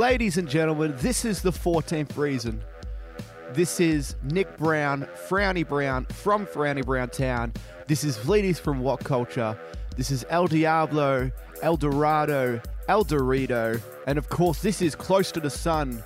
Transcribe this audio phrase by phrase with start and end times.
[0.00, 2.64] Ladies and gentlemen, this is the 14th reason.
[3.52, 7.52] This is Nick Brown, Frowny Brown from Frowny Brown Town.
[7.86, 9.58] This is Fleeties from What Culture.
[9.98, 11.30] This is El Diablo,
[11.62, 13.78] El Dorado, El Dorito.
[14.06, 16.02] And of course, this is Close to the Sun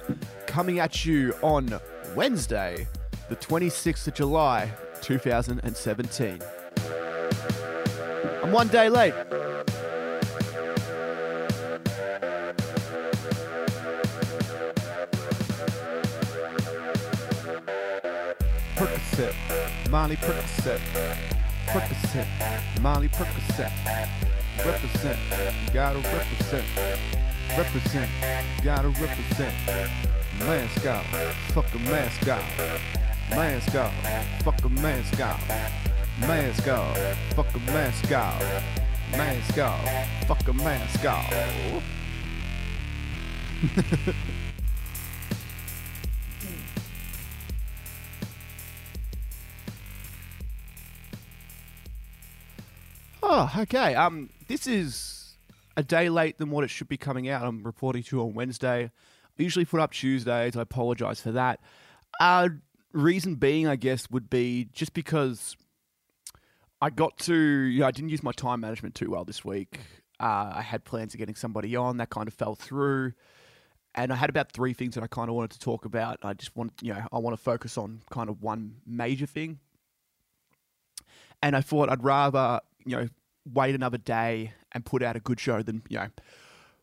[0.49, 1.81] coming at you on
[2.17, 2.89] Wednesday,
[3.29, 6.41] the 26th of July, 2017.
[8.43, 9.15] I'm one day late.
[20.05, 20.81] Molly Percocet,
[21.65, 22.27] Percocet,
[22.83, 23.73] Molly Percocet.
[24.63, 25.19] Represent,
[25.73, 26.67] gotta represent,
[27.57, 28.11] represent,
[28.63, 29.55] gotta represent.
[30.41, 31.07] Mascot,
[31.55, 32.45] fuck a mascot,
[33.31, 33.93] mascot,
[34.43, 35.41] fuck a mascot,
[36.21, 36.99] mascot,
[37.35, 38.43] fuck a mascot,
[39.11, 39.81] mascot,
[40.27, 41.33] fuck a mascot.
[53.59, 53.95] okay.
[53.95, 55.37] Um, this is
[55.77, 57.45] a day late than what it should be coming out.
[57.45, 58.91] I'm reporting to you on Wednesday.
[59.39, 60.57] I usually put up Tuesdays.
[60.57, 61.61] I apologize for that.
[62.21, 62.49] Uh,
[62.93, 65.57] reason being, I guess, would be just because
[66.81, 69.81] I got to, you know, I didn't use my time management too well this week.
[70.21, 73.13] Uh, I had plans of getting somebody on that kind of fell through.
[73.97, 76.19] And I had about three things that I kind of wanted to talk about.
[76.23, 79.61] I just want, you know, I want to focus on kind of one major thing.
[81.43, 83.09] And I thought I'd rather, you know,
[83.51, 86.09] wait another day and put out a good show than, you know,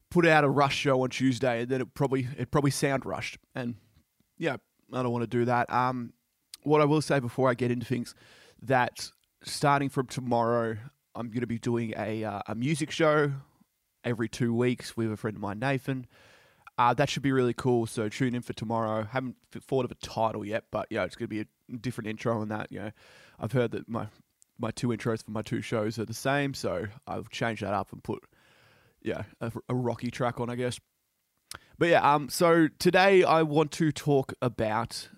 [0.10, 3.38] put out a rush show on Tuesday and then it probably it probably sound rushed.
[3.56, 3.76] And
[4.38, 4.58] yeah,
[4.94, 5.72] I don't want to do that.
[5.72, 6.14] Um,
[6.64, 8.14] what I will say before I get into things
[8.62, 9.10] that
[9.44, 10.78] starting from tomorrow,
[11.16, 13.32] I'm going to be doing a uh, a music show
[14.04, 16.08] every two weeks with a friend of mine, Nathan.
[16.78, 17.86] Uh, that should be really cool.
[17.86, 19.04] So tune in for tomorrow.
[19.04, 22.42] Haven't thought of a title yet, but yeah, it's going to be a different intro
[22.42, 22.72] on that.
[22.72, 22.92] You know,
[23.40, 24.08] I've heard that my
[24.60, 27.92] my two intros for my two shows are the same, so I've changed that up
[27.92, 28.24] and put
[29.02, 30.80] yeah a, a rocky track on, I guess.
[31.78, 35.10] But yeah, um, so today I want to talk about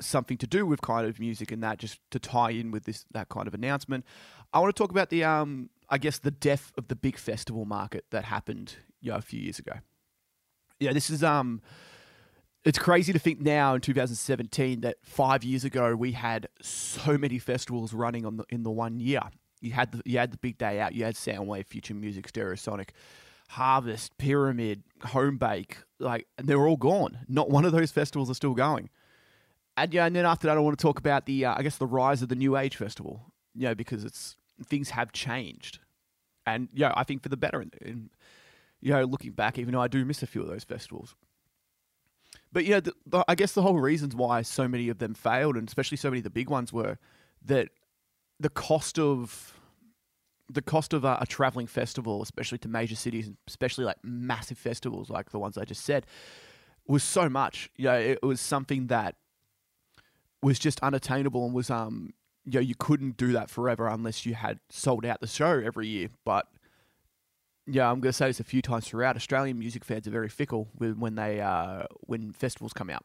[0.00, 3.04] something to do with kind of music and that, just to tie in with this
[3.12, 4.04] that kind of announcement.
[4.52, 7.64] I want to talk about the um, I guess the death of the big festival
[7.64, 9.72] market that happened, you know, a few years ago.
[10.78, 11.62] Yeah, this is um,
[12.66, 17.38] it's crazy to think now in 2017 that five years ago we had so many
[17.38, 19.20] festivals running on the in the one year.
[19.60, 20.92] You had the you had the big day out.
[20.92, 22.88] You had Soundwave, Future Music, Stereosonic,
[23.50, 25.76] Harvest, Pyramid, Homebake.
[26.00, 27.18] Like, and they were all gone.
[27.28, 28.90] Not one of those festivals are still going.
[29.76, 31.76] And yeah, and then after that, I want to talk about the, uh, I guess,
[31.76, 33.32] the rise of the New Age Festival.
[33.54, 35.78] You know, because it's things have changed,
[36.46, 37.62] and yeah, I think for the better.
[37.62, 38.10] In
[38.80, 41.14] you know, looking back, even though I do miss a few of those festivals.
[42.52, 45.56] But yeah, the, the, I guess the whole reasons why so many of them failed,
[45.56, 46.98] and especially so many of the big ones, were
[47.44, 47.68] that
[48.38, 49.52] the cost of
[50.48, 55.10] the cost of a, a traveling festival, especially to major cities, especially like massive festivals
[55.10, 56.06] like the ones I just said,
[56.86, 57.70] was so much.
[57.76, 59.16] You know, it, it was something that
[60.42, 62.12] was just unattainable and was um
[62.44, 65.88] you know you couldn't do that forever unless you had sold out the show every
[65.88, 66.08] year.
[66.24, 66.46] But
[67.66, 69.16] yeah, I'm going to say this a few times throughout.
[69.16, 73.04] Australian music fans are very fickle when they uh, when festivals come out.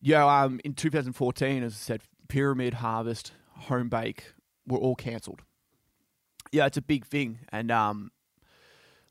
[0.00, 3.32] Yeah, um, in 2014, as I said, Pyramid, Harvest,
[3.68, 4.20] Homebake
[4.66, 5.42] were all cancelled.
[6.52, 8.10] Yeah, it's a big thing, and um,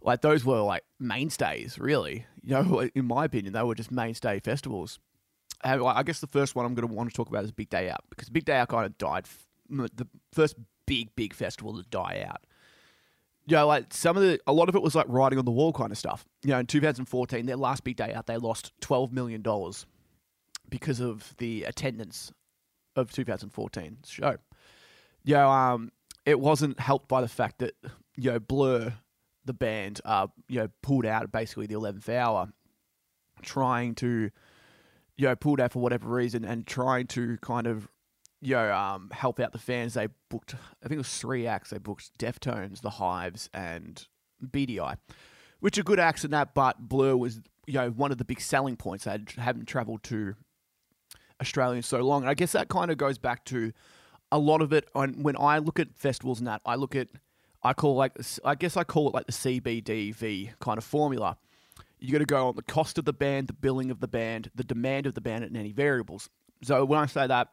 [0.02, 2.26] like those were like mainstays, really.
[2.42, 5.00] You know, in my opinion, they were just mainstay festivals.
[5.64, 7.70] And, I guess the first one I'm going to want to talk about is Big
[7.70, 9.26] Day Out because Big Day Out kind of died.
[9.70, 12.42] The first big, big festival to die out
[13.46, 15.52] you know, like some of the, a lot of it was like writing on the
[15.52, 16.26] wall kind of stuff.
[16.44, 19.44] You know, in 2014, their last big day out, they lost $12 million
[20.70, 22.32] because of the attendance
[22.96, 24.38] of 2014 show.
[25.26, 25.92] You know, um,
[26.26, 27.74] it wasn't helped by the fact that,
[28.16, 28.94] you know, Blur,
[29.46, 32.50] the band, uh, you know, pulled out basically the 11th hour,
[33.42, 34.30] trying to,
[35.18, 37.90] you know, pulled out for whatever reason and trying to kind of
[38.44, 41.70] you know, um, help out the fans, they booked, I think it was three acts.
[41.70, 44.06] They booked Deftones, The Hives, and
[44.46, 44.98] BDI,
[45.60, 48.42] which are good acts in that, but Blur was, you know, one of the big
[48.42, 49.06] selling points.
[49.06, 50.36] They hadn't traveled to
[51.40, 52.24] Australia in so long.
[52.24, 53.72] And I guess that kind of goes back to
[54.32, 54.90] a lot of it.
[54.94, 57.08] On, when I look at festivals and that, I look at,
[57.64, 61.38] I call like, I guess I call it like the CBDV kind of formula.
[62.00, 64.52] You got to go on the cost of the band, the billing of the band,
[64.54, 66.30] the demand of the band, and any variables.
[66.62, 67.50] So when I say that,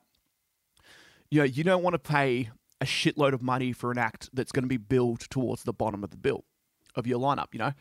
[1.30, 2.50] you know, you don't want to pay
[2.80, 6.02] a shitload of money for an act that's going to be billed towards the bottom
[6.02, 6.44] of the bill
[6.96, 7.48] of your lineup.
[7.52, 7.72] You know,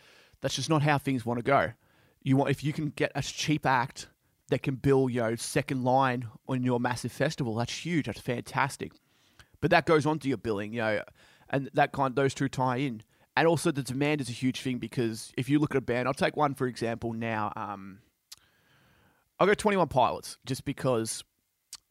[0.41, 1.71] that's just not how things want to go.
[2.21, 4.07] You want if you can get a cheap act
[4.49, 8.05] that can bill you know second line on your massive festival, that's huge.
[8.05, 8.91] That's fantastic.
[9.61, 11.03] But that goes on to your billing, you know,
[11.49, 13.03] and that kind those two tie in.
[13.35, 16.07] And also the demand is a huge thing because if you look at a band,
[16.07, 17.53] I'll take one for example now.
[17.55, 17.99] Um,
[19.39, 21.23] I'll go Twenty One Pilots just because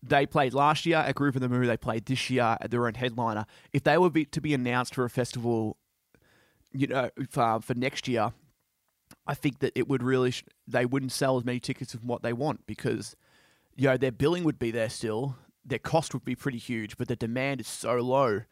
[0.03, 1.67] they played last year at Groovin the Moo.
[1.67, 3.47] They played this year at their own headliner.
[3.73, 5.77] If they were be, to be announced for a festival,
[6.73, 8.33] you know, for, for next year,
[9.27, 12.23] I think that it would really sh- they wouldn't sell as many tickets as what
[12.23, 13.17] they want because
[13.77, 17.09] you know their billing would be there still, their cost would be pretty huge, but
[17.09, 18.43] the demand is so low.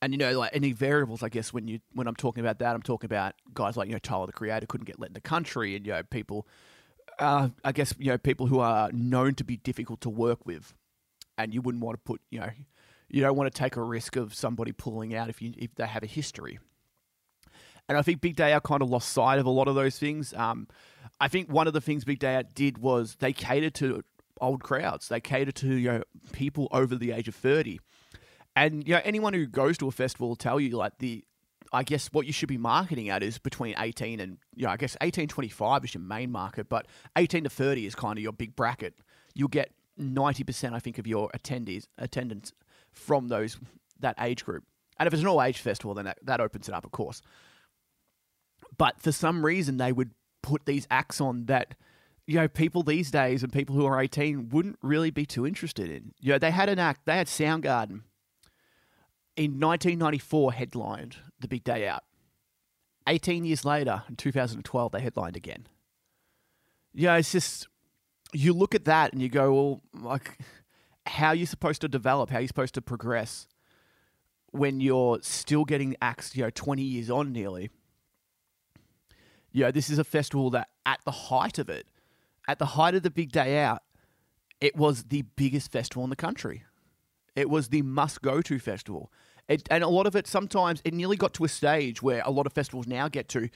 [0.00, 2.74] And you know, like any variables, I guess when you when I'm talking about that,
[2.74, 5.20] I'm talking about guys like you know Tyler the Creator couldn't get let in the
[5.20, 6.46] country, and you know people,
[7.18, 10.74] uh, I guess you know people who are known to be difficult to work with,
[11.38, 12.50] and you wouldn't want to put you know,
[13.08, 15.86] you don't want to take a risk of somebody pulling out if you if they
[15.86, 16.58] have a history.
[17.88, 19.98] And I think Big Day Out kind of lost sight of a lot of those
[19.98, 20.34] things.
[20.34, 20.68] Um,
[21.20, 24.02] I think one of the things Big Day Out did was they catered to
[24.40, 25.08] old crowds.
[25.08, 26.02] They catered to you know
[26.32, 27.80] people over the age of thirty,
[28.54, 31.24] and you know anyone who goes to a festival will tell you like the.
[31.70, 34.78] I guess what you should be marketing at is between 18 and, you know, I
[34.78, 38.32] guess 18 25 is your main market, but 18 to 30 is kind of your
[38.32, 38.94] big bracket.
[39.34, 42.52] You'll get 90%, I think, of your attendees, attendance
[42.92, 43.58] from those,
[44.00, 44.64] that age group.
[44.98, 47.22] And if it's an all age festival, then that, that opens it up, of course.
[48.76, 50.10] But for some reason, they would
[50.42, 51.74] put these acts on that,
[52.26, 55.90] you know, people these days and people who are 18 wouldn't really be too interested
[55.90, 56.12] in.
[56.20, 58.02] You know, they had an act, they had Soundgarden
[59.36, 62.02] in 1994 headlined The Big Day Out.
[63.06, 65.66] 18 years later, in 2012, they headlined again.
[66.92, 67.68] Yeah, it's just,
[68.32, 70.38] you look at that and you go, well, like,
[71.06, 72.30] how are you supposed to develop?
[72.30, 73.46] How are you supposed to progress
[74.50, 77.70] when you're still getting acts, you know, 20 years on nearly?
[79.52, 81.86] you know, this is a festival that at the height of it,
[82.46, 83.82] at the height of the big day out,
[84.60, 86.64] it was the biggest festival in the country.
[87.36, 89.12] It was the must go to festival.
[89.48, 92.30] It, and a lot of it, sometimes, it nearly got to a stage where a
[92.30, 93.48] lot of festivals now get to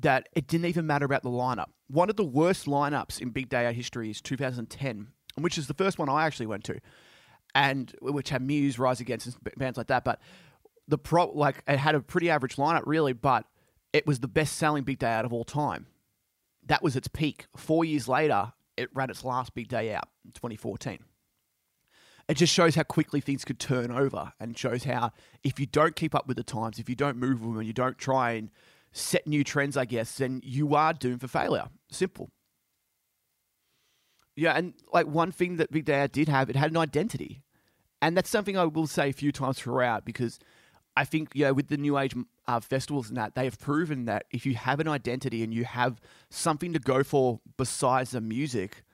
[0.00, 1.70] that it didn't even matter about the lineup.
[1.90, 5.08] One of the worst lineups in Big Day Out history is 2010,
[5.38, 6.78] which is the first one I actually went to,
[7.52, 10.04] and which had Muse, Rise Against, and bands like that.
[10.04, 10.20] But
[10.86, 13.44] the pro, like, it had a pretty average lineup, really, but
[13.92, 15.86] it was the best selling big day out of all time.
[16.66, 17.46] That was its peak.
[17.56, 21.00] Four years later, it ran its last big day out in 2014.
[22.28, 25.10] It just shows how quickly things could turn over and shows how
[25.42, 27.72] if you don't keep up with the times, if you don't move them, and you
[27.72, 28.50] don't try and
[28.92, 31.66] set new trends, I guess, then you are doomed for failure.
[31.90, 32.30] Simple.
[34.36, 37.42] Yeah, and like one thing that Big Day did have, it had an identity.
[38.00, 40.38] And that's something I will say a few times throughout because
[40.96, 42.14] I think, yeah, with the new age
[42.46, 45.64] uh, festivals and that, they have proven that if you have an identity and you
[45.64, 48.84] have something to go for besides the music,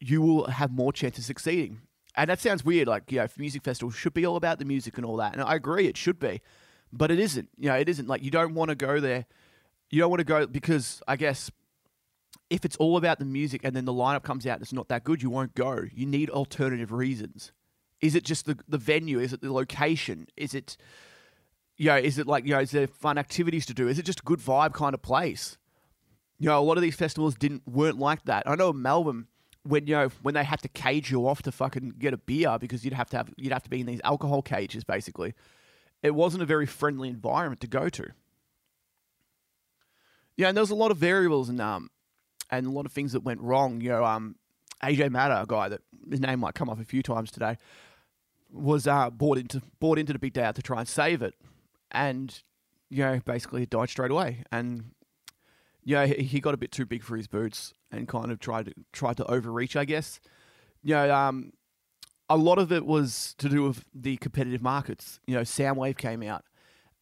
[0.00, 1.82] you will have more chance of succeeding.
[2.16, 4.96] And that sounds weird, like, you know, music festivals should be all about the music
[4.96, 5.32] and all that.
[5.32, 6.40] And I agree, it should be.
[6.92, 7.48] But it isn't.
[7.56, 8.08] You know, it isn't.
[8.08, 9.26] Like, you don't want to go there.
[9.90, 11.50] You don't want to go because I guess
[12.50, 14.88] if it's all about the music and then the lineup comes out and it's not
[14.88, 15.84] that good, you won't go.
[15.94, 17.52] You need alternative reasons.
[18.00, 19.20] Is it just the, the venue?
[19.20, 20.26] Is it the location?
[20.36, 20.76] Is it,
[21.76, 23.88] you know, is it like, you know, is there fun activities to do?
[23.88, 25.56] Is it just a good vibe kind of place?
[26.38, 28.44] You know, a lot of these festivals didn't weren't like that.
[28.46, 29.26] I know in Melbourne,
[29.62, 32.56] when you know when they had to cage you off to fucking get a beer
[32.58, 35.34] because you'd have to have you'd have to be in these alcohol cages basically.
[36.02, 38.08] It wasn't a very friendly environment to go to.
[40.36, 41.90] Yeah, and there was a lot of variables and um
[42.50, 43.80] and a lot of things that went wrong.
[43.80, 44.36] You know, um
[44.82, 47.58] AJ Maddah, a guy that his name might come up a few times today,
[48.52, 51.34] was uh, bought into bought into the big day out to try and save it,
[51.90, 52.42] and
[52.88, 54.44] you know basically died straight away.
[54.50, 54.92] And
[55.84, 58.66] yeah, he, he got a bit too big for his boots and kind of tried
[58.66, 60.20] to tried to overreach, I guess.
[60.82, 61.52] You know, um,
[62.28, 65.20] a lot of it was to do with the competitive markets.
[65.26, 66.44] You know, Soundwave came out,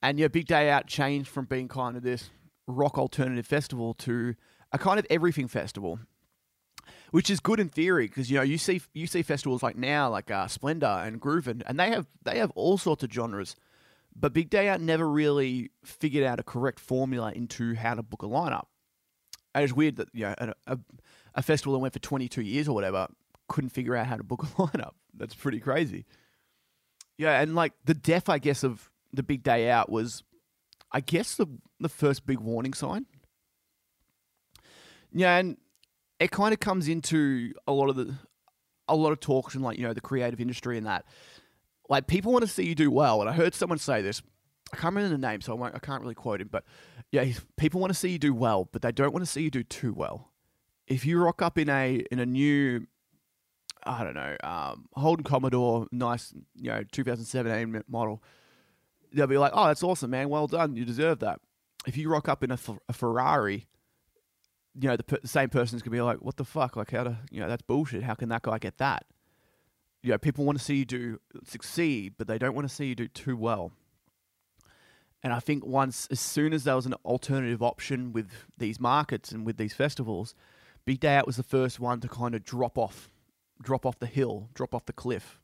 [0.02, 2.30] and yeah, Big Day Out changed from being kind of this
[2.66, 4.34] rock alternative festival to
[4.72, 5.98] a kind of everything festival
[7.10, 10.10] which is good in theory because you know you see you see festivals like now
[10.10, 13.56] like uh, Splendour and Groovin, and they have they have all sorts of genres,
[14.14, 18.22] but Big Day Out never really figured out a correct formula into how to book
[18.22, 18.66] a lineup.
[19.54, 20.78] And it's weird that you know a, a,
[21.36, 23.08] a festival that went for 22 years or whatever
[23.48, 24.92] couldn't figure out how to book a lineup.
[25.14, 26.04] That's pretty crazy.
[27.16, 30.22] Yeah, and like the death, I guess, of the Big Day Out was,
[30.92, 31.46] I guess, the
[31.80, 33.06] the first big warning sign.
[35.12, 35.56] Yeah, and
[36.20, 38.14] it kind of comes into a lot of the
[38.88, 41.04] a lot of talks and like you know the creative industry and that
[41.90, 44.22] like people want to see you do well and i heard someone say this
[44.72, 46.48] I can't remember the name, so I, won't, I can't really quote him.
[46.50, 46.64] But
[47.10, 47.24] yeah,
[47.56, 49.62] people want to see you do well, but they don't want to see you do
[49.62, 50.30] too well.
[50.86, 52.86] If you rock up in a in a new,
[53.84, 58.22] I don't know, um, Holden Commodore, nice, you know, 2017 model,
[59.12, 60.28] they'll be like, "Oh, that's awesome, man!
[60.28, 61.40] Well done, you deserve that."
[61.86, 63.66] If you rock up in a, a Ferrari,
[64.80, 66.76] you know, the, per- the same person's gonna be like, "What the fuck?
[66.76, 68.02] Like, how to, you know, that's bullshit.
[68.02, 69.04] How can that guy get that?"
[70.02, 72.86] You know, people want to see you do succeed, but they don't want to see
[72.86, 73.72] you do too well.
[75.22, 79.32] And I think once, as soon as there was an alternative option with these markets
[79.32, 80.34] and with these festivals,
[80.84, 83.10] Big Day Out was the first one to kind of drop off,
[83.60, 85.40] drop off the hill, drop off the cliff.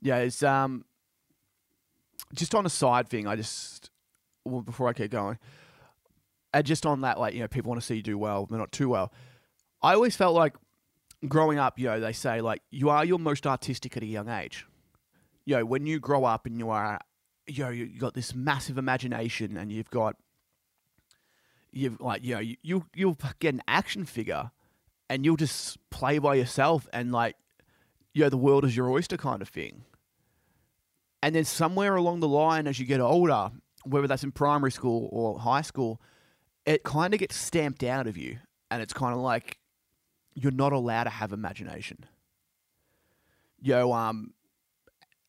[0.00, 0.84] Yeah, it's um,
[2.32, 3.26] just on a side thing.
[3.26, 3.90] I just
[4.44, 5.38] well, before I keep going,
[6.62, 8.72] just on that, like you know, people want to see you do well, but not
[8.72, 9.12] too well.
[9.82, 10.54] I always felt like
[11.28, 14.28] growing up, you know, they say like you are your most artistic at a young
[14.28, 14.66] age.
[15.44, 17.00] You know, when you grow up and you are
[17.46, 20.16] you know, you got this massive imagination and you've got
[21.72, 24.50] you've like you know you you you'll get an action figure
[25.08, 27.36] and you'll just play by yourself and like
[28.14, 29.84] you know the world is your oyster kind of thing
[31.22, 33.50] and then somewhere along the line as you get older
[33.84, 36.00] whether that's in primary school or high school
[36.66, 38.38] it kind of gets stamped out of you
[38.70, 39.58] and it's kind of like
[40.34, 42.04] you're not allowed to have imagination
[43.62, 44.34] know um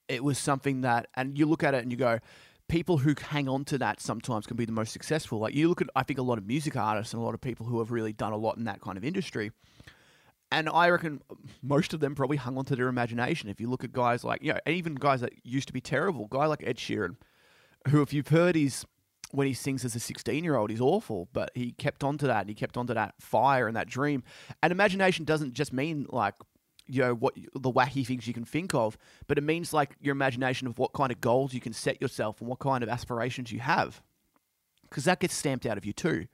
[0.08, 2.20] it was something that, and you look at it and you go,
[2.68, 5.40] people who hang on to that sometimes can be the most successful.
[5.40, 7.42] Like you look at, I think a lot of music artists and a lot of
[7.42, 9.52] people who have really done a lot in that kind of industry.
[10.52, 11.22] And I reckon
[11.62, 13.50] most of them probably hung on to their imagination.
[13.50, 16.28] If you look at guys like, you know, even guys that used to be terrible,
[16.28, 17.18] guy like Ed Sheeran,
[17.90, 18.86] who, if you've heard his,
[19.32, 22.28] when he sings as a 16 year old, he's awful, but he kept on to
[22.28, 24.24] that and he kept on to that fire and that dream.
[24.64, 26.36] And imagination doesn't just mean like
[26.88, 30.14] you know what the wacky things you can think of, but it means like your
[30.14, 33.52] imagination of what kind of goals you can set yourself and what kind of aspirations
[33.52, 34.02] you have,
[34.90, 36.28] because that gets stamped out of you too.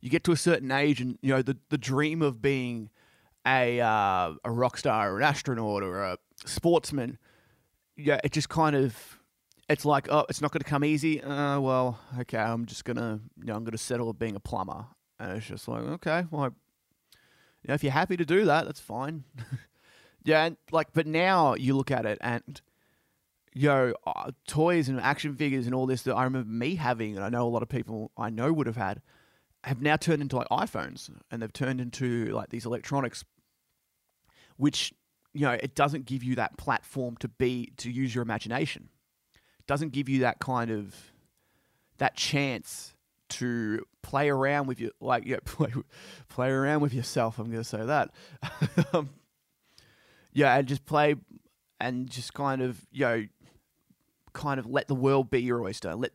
[0.00, 2.90] You get to a certain age, and you know the the dream of being
[3.46, 7.18] a uh, a rock star or an astronaut or a sportsman.
[7.96, 9.20] Yeah, it just kind of
[9.74, 11.22] it's like oh, it's not going to come easy.
[11.22, 14.86] Uh, well, okay, I'm just gonna you know I'm gonna settle with being a plumber,
[15.18, 16.54] and it's just like okay, well.
[17.62, 19.24] You know, if you're happy to do that, that's fine.
[20.24, 22.60] Yeah, and like, but now you look at it and
[23.54, 27.24] know, uh, toys and action figures and all this that I remember me having, and
[27.24, 29.02] I know a lot of people I know would have had,
[29.62, 33.24] have now turned into like iPhones, and they've turned into like these electronics,
[34.56, 34.92] which
[35.34, 38.88] you know it doesn't give you that platform to be to use your imagination.
[39.66, 40.94] Doesn't give you that kind of
[41.98, 42.94] that chance
[43.30, 45.72] to play around with you, like yeah, play
[46.28, 47.38] play around with yourself.
[47.38, 48.10] I'm to say that.
[48.92, 49.10] Um,
[50.32, 51.14] yeah, and just play
[51.80, 53.26] and just kind of you know,
[54.32, 55.94] kind of let the world be your oyster.
[55.94, 56.10] Let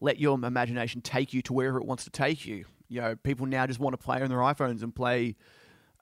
[0.00, 2.64] let your imagination take you to wherever it wants to take you.
[2.88, 5.36] You know, people now just want to play on their iPhones and play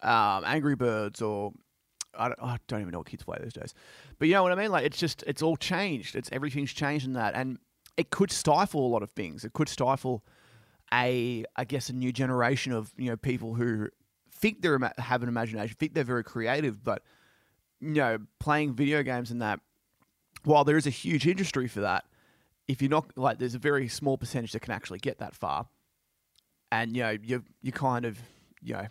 [0.03, 1.53] um, Angry Birds or
[2.15, 3.75] I don't, I don't, even know what kids play these days.
[4.19, 4.71] But you know what I mean?
[4.71, 6.15] Like it's just it's all changed.
[6.17, 7.59] It's everything's changed in that, and
[7.97, 9.45] it could stifle a lot of things.
[9.45, 10.25] It could stifle
[10.93, 13.89] a I guess a new generation of you know people who
[14.31, 17.03] think they have an imagination, think they're very creative, but
[17.81, 19.61] you know, playing video games and that,
[20.45, 22.05] while there is a huge industry for that,
[22.69, 25.67] if you're not like, there's a very small percentage that can actually get that far,
[26.71, 28.19] and you know, you you kind of,
[28.63, 28.87] you know,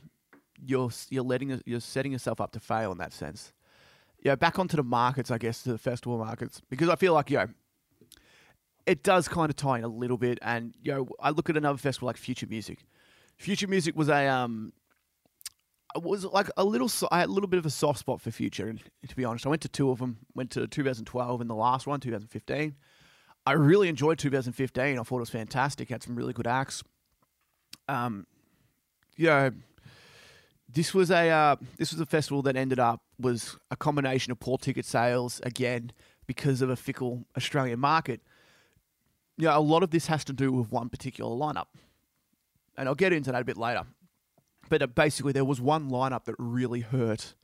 [0.65, 3.53] you're you're letting you're setting yourself up to fail in that sense.
[4.24, 7.32] Yeah, back onto the markets, I guess, to the festival markets, because I feel like
[7.32, 7.48] you know,
[8.86, 11.58] it does kind of tie in a little bit, and you know, I look at
[11.58, 12.86] another festival like Future Music.
[13.38, 14.74] Future Music was a um,
[16.00, 18.68] was like a little, I had a little bit of a soft spot for Future.
[18.68, 20.18] And to be honest, I went to two of them.
[20.36, 22.75] Went to 2012 and the last one, 2015.
[23.46, 25.00] I really enjoyed 2015.
[25.00, 25.89] I thought it was fantastic.
[25.89, 26.84] Had some really good acts.
[27.88, 28.27] Um,
[29.18, 29.50] yeah,
[30.74, 34.40] this was a uh, this was a festival that ended up was a combination of
[34.40, 35.92] poor ticket sales again
[36.28, 38.22] because of a fickle Australian market.
[39.38, 41.68] Yeah, a lot of this has to do with one particular lineup,
[42.78, 43.86] and I'll get into that a bit later
[44.72, 47.36] but uh, basically there was one lineup that really hurt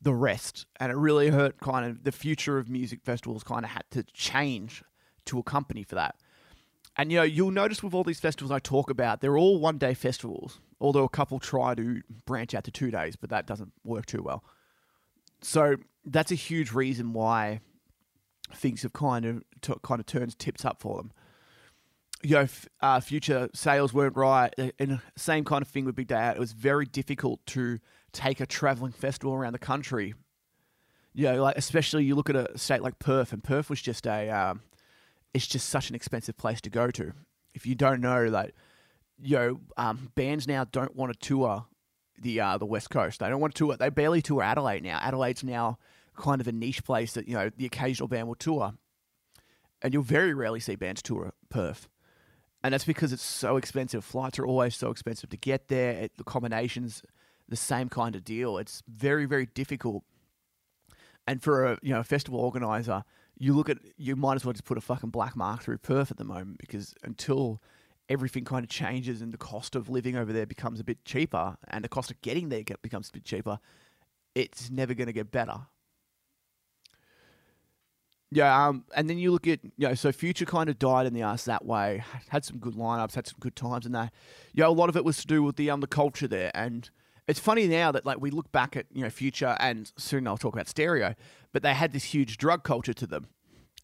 [0.00, 3.44] the rest, and it really hurt kind of the future of music festivals.
[3.44, 4.82] Kind of had to change
[5.26, 6.16] to accompany for that.
[6.96, 9.78] And you know, you'll notice with all these festivals I talk about, they're all one
[9.78, 10.58] day festivals.
[10.84, 14.22] Although a couple try to branch out to two days, but that doesn't work too
[14.22, 14.44] well.
[15.40, 17.60] So that's a huge reason why
[18.54, 21.12] things have kind of t- kind of turns tips up for them
[22.24, 22.48] you know,
[22.80, 24.52] uh, future sales weren't right.
[24.78, 26.36] And same kind of thing with Big Day Out.
[26.36, 27.78] It was very difficult to
[28.12, 30.14] take a traveling festival around the country.
[31.12, 34.06] You know, like especially you look at a state like Perth, and Perth was just
[34.06, 34.62] a, um,
[35.32, 37.12] it's just such an expensive place to go to.
[37.54, 38.54] If you don't know, like,
[39.22, 41.66] you know, um, bands now don't want to tour
[42.20, 43.20] the uh, the West Coast.
[43.20, 43.76] They don't want to tour.
[43.76, 44.98] They barely tour Adelaide now.
[45.00, 45.78] Adelaide's now
[46.16, 48.74] kind of a niche place that you know the occasional band will tour,
[49.82, 51.88] and you'll very rarely see bands tour Perth.
[52.62, 54.04] And that's because it's so expensive.
[54.04, 55.90] Flights are always so expensive to get there.
[55.92, 57.02] It, the combinations,
[57.46, 58.58] the same kind of deal.
[58.58, 60.04] It's very very difficult.
[61.26, 63.04] And for a you know festival organizer,
[63.38, 66.10] you look at you might as well just put a fucking black mark through Perth
[66.10, 67.60] at the moment because until
[68.08, 71.56] everything kind of changes and the cost of living over there becomes a bit cheaper
[71.68, 73.58] and the cost of getting there get, becomes a bit cheaper,
[74.34, 75.60] it's never going to get better.
[78.30, 81.14] Yeah, um, and then you look at you know, so Future kind of died in
[81.14, 82.02] the ass that way.
[82.30, 84.12] Had some good lineups, had some good times, and that.
[84.54, 86.90] Know, a lot of it was to do with the um the culture there, and
[87.28, 90.36] it's funny now that like we look back at you know Future, and soon I'll
[90.36, 91.14] talk about Stereo,
[91.52, 93.28] but they had this huge drug culture to them,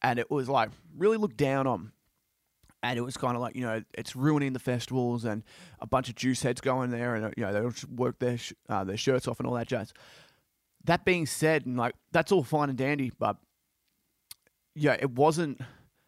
[0.03, 1.93] and it was like really looked down on,
[2.83, 5.43] and it was kind of like you know it's ruining the festivals, and
[5.81, 8.53] a bunch of juice heads going there, and you know they'll just work their sh-
[8.69, 9.93] uh, their shirts off and all that jazz.
[10.85, 13.37] That being said, and like that's all fine and dandy, but
[14.75, 15.61] yeah, it wasn't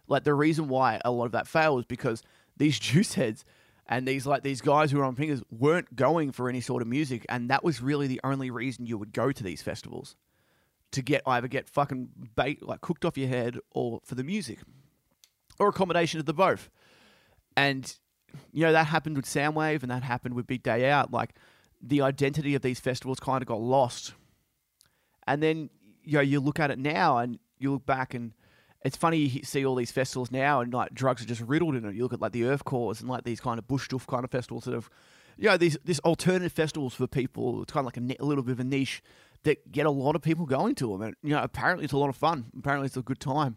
[0.08, 2.22] like the reason why a lot of that failed was because
[2.56, 3.44] these juice heads
[3.86, 6.88] and these like these guys who were on fingers weren't going for any sort of
[6.88, 10.16] music, and that was really the only reason you would go to these festivals
[10.92, 14.58] to get either get fucking bait like cooked off your head or for the music
[15.58, 16.70] or a combination of the both.
[17.56, 17.94] And
[18.52, 21.12] you know that happened with Soundwave and that happened with Big Day Out.
[21.12, 21.34] Like
[21.80, 24.14] the identity of these festivals kind of got lost.
[25.26, 25.70] And then
[26.02, 28.32] you know you look at it now and you look back and
[28.84, 31.84] it's funny you see all these festivals now and like drugs are just riddled in
[31.84, 31.94] it.
[31.94, 34.24] You look at like the Earth Cause and like these kind of bush stuff kind
[34.24, 34.90] of festivals that have,
[35.36, 37.62] you know, these this alternative festivals for people.
[37.62, 39.02] It's kind of like a, a, little bit of a niche
[39.44, 41.02] that get a lot of people going to them.
[41.02, 42.46] And you know, apparently it's a lot of fun.
[42.58, 43.56] Apparently it's a good time.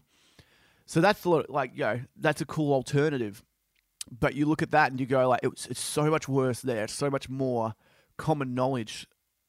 [0.86, 3.44] So that's like you know, that's a cool alternative.
[4.12, 6.84] But you look at that and you go like, it's it's so much worse there.
[6.84, 7.74] It's so much more
[8.18, 9.08] common knowledge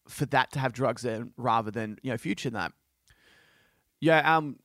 [0.08, 2.72] for that to have drugs there rather than you know future that.
[4.00, 4.58] Yeah, um,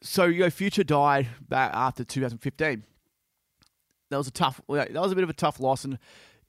[0.00, 2.84] so you know, Future died back after 2015.
[4.10, 4.60] That was a tough.
[4.68, 5.98] That was a bit of a tough loss, and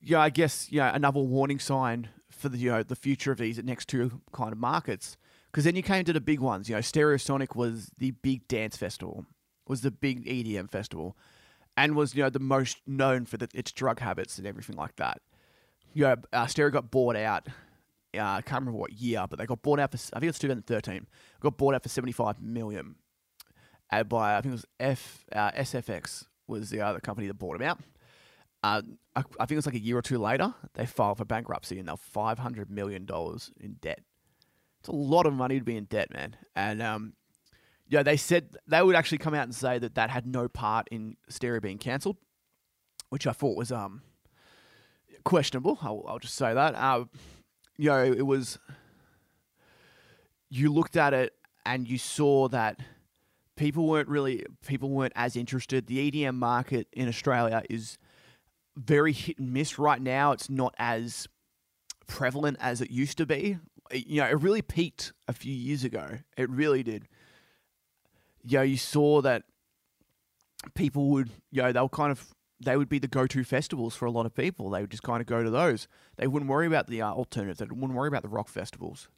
[0.02, 3.40] yeah, I guess you know another warning sign for the you know the future of
[3.40, 5.18] these next two kind of markets.
[5.58, 6.70] Because then you came to the big ones.
[6.70, 9.26] You know, Stereosonic was the big dance festival,
[9.68, 11.18] was the big EDM festival,
[11.76, 14.98] and was you know the most known for the, its drug habits and everything like
[14.98, 15.20] that.
[15.96, 17.48] You know, uh, Stereo got bought out.
[18.16, 20.38] Uh, I can't remember what year, but they got bought out for I think it's
[20.38, 21.08] 2013.
[21.40, 22.94] Got bought out for 75 million
[23.92, 27.58] uh, by I think it was F uh, SFX was the other company that bought
[27.58, 27.80] them out.
[28.62, 28.84] Uh,
[29.16, 31.80] I, I, think it was like a year or two later they filed for bankruptcy
[31.80, 34.02] and they're five hundred million dollars in debt.
[34.80, 36.36] It's a lot of money to be in debt, man.
[36.56, 37.14] And um,
[37.90, 40.88] yeah, they said they would actually come out and say that that had no part
[40.92, 42.18] in Stereo being cancelled,
[43.10, 44.02] which I thought was um
[45.24, 45.78] questionable.
[45.82, 46.76] I'll, I'll just say that.
[46.76, 47.06] Uh,
[47.78, 48.60] you know, it was.
[50.50, 51.34] You looked at it
[51.66, 52.80] and you saw that
[53.58, 55.88] people weren't really people weren't as interested.
[55.88, 57.98] The EDM market in Australia is
[58.78, 60.32] very hit and miss right now.
[60.32, 61.28] It's not as
[62.08, 63.58] prevalent as it used to be.
[63.92, 66.20] You know, it really peaked a few years ago.
[66.36, 67.08] It really did.
[68.44, 69.44] You know, you saw that
[70.74, 74.06] people would, you know, they were kind of they would be the go-to festivals for
[74.06, 74.70] a lot of people.
[74.70, 75.88] They would just kind of go to those.
[76.16, 77.60] They wouldn't worry about the uh, alternatives.
[77.60, 79.10] They wouldn't worry about the rock festivals.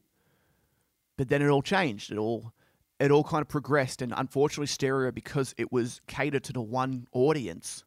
[1.15, 2.12] But then it all changed.
[2.12, 2.53] It all
[2.99, 4.01] it all kind of progressed.
[4.01, 7.86] And unfortunately, stereo, because it was catered to the one audience,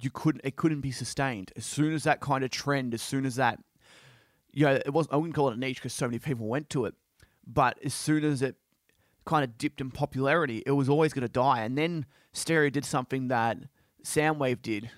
[0.00, 1.52] you couldn't it couldn't be sustained.
[1.56, 3.58] As soon as that kind of trend, as soon as that,
[4.54, 6.70] you know, it was I wouldn't call it a niche because so many people went
[6.70, 6.94] to it,
[7.46, 8.56] but as soon as it
[9.26, 11.62] kind of dipped in popularity, it was always going to die.
[11.62, 13.58] And then stereo did something that
[14.04, 14.90] Soundwave did,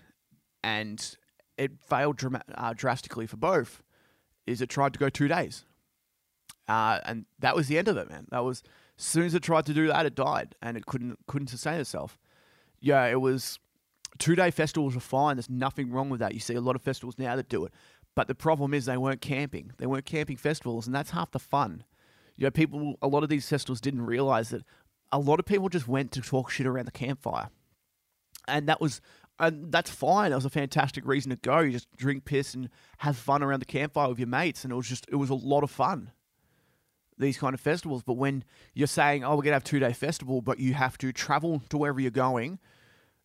[0.62, 1.16] and
[1.56, 3.82] it failed dram- uh, drastically for both.
[4.46, 5.64] Is it tried to go two days,
[6.68, 8.26] uh, and that was the end of it, man.
[8.30, 8.62] That was
[8.98, 11.80] as soon as it tried to do that, it died and it couldn't couldn't sustain
[11.80, 12.18] itself.
[12.78, 13.58] Yeah, it was
[14.18, 15.36] two day festivals are fine.
[15.36, 16.34] There's nothing wrong with that.
[16.34, 17.72] You see a lot of festivals now that do it,
[18.16, 19.72] but the problem is they weren't camping.
[19.76, 21.84] They weren't camping festivals, and that's half the fun.
[22.36, 22.96] You know, people.
[23.00, 24.64] A lot of these festivals didn't realize that
[25.12, 27.50] a lot of people just went to talk shit around the campfire,
[28.48, 29.00] and that was
[29.38, 30.30] and that's fine.
[30.30, 31.60] That was a fantastic reason to go.
[31.60, 34.76] You just drink piss and have fun around the campfire with your mates, and it
[34.76, 36.10] was just it was a lot of fun
[37.18, 38.02] these kind of festivals.
[38.02, 41.12] But when you're saying, "Oh, we're gonna have two day festival," but you have to
[41.12, 42.58] travel to wherever you're going,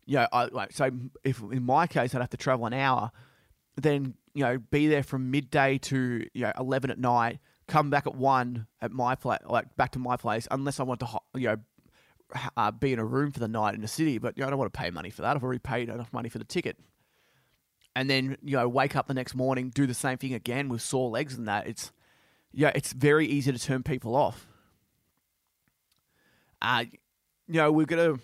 [0.06, 0.92] you know, I, like so.
[1.24, 3.12] If in my case, I'd have to travel an hour,
[3.76, 8.08] then you know, be there from midday to you know eleven at night, come back
[8.08, 11.48] at one at my place, like back to my place, unless I want to you
[11.48, 11.58] know
[12.58, 14.50] uh, be in a room for the night in the city, but you know, I
[14.50, 15.36] don't want to pay money for that.
[15.36, 16.78] I've already paid enough money for the ticket.
[17.96, 20.82] And then you know, wake up the next morning, do the same thing again with
[20.82, 21.68] sore legs and that.
[21.68, 21.92] It's
[22.54, 24.48] yeah, it's very easy to turn people off.
[26.62, 26.86] Uh,
[27.48, 28.16] you know, we're gonna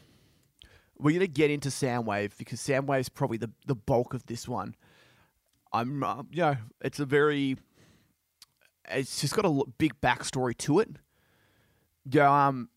[0.98, 4.76] we're gonna get into Soundwave because Soundwave is probably the the bulk of this one.
[5.78, 7.58] I'm, uh, it's a very,
[8.90, 10.90] it's just got a big backstory to it.
[12.10, 12.70] Yeah, um,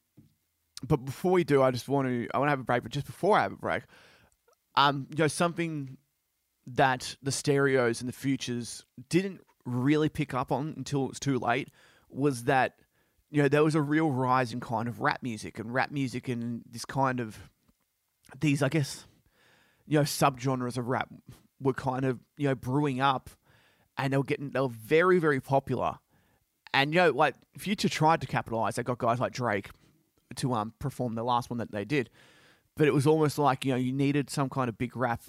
[0.87, 2.83] but before we do, I just want to, I want to have a break.
[2.83, 3.85] But just before I have a break,
[4.75, 5.97] um, you know, something
[6.67, 11.39] that the stereos and the futures didn't really pick up on until it was too
[11.39, 11.69] late
[12.09, 12.75] was that
[13.31, 16.29] you know there was a real rise in kind of rap music and rap music
[16.29, 17.39] and this kind of
[18.41, 19.07] these I guess
[19.87, 21.09] you know subgenres of rap
[21.61, 23.31] were kind of you know brewing up
[23.99, 25.99] and they were getting they were very very popular.
[26.73, 28.77] And you know like Future tried to capitalize.
[28.77, 29.71] They got guys like Drake
[30.37, 32.11] to um perform the last one that they did.
[32.77, 35.23] But it was almost like you know you needed some kind of big rap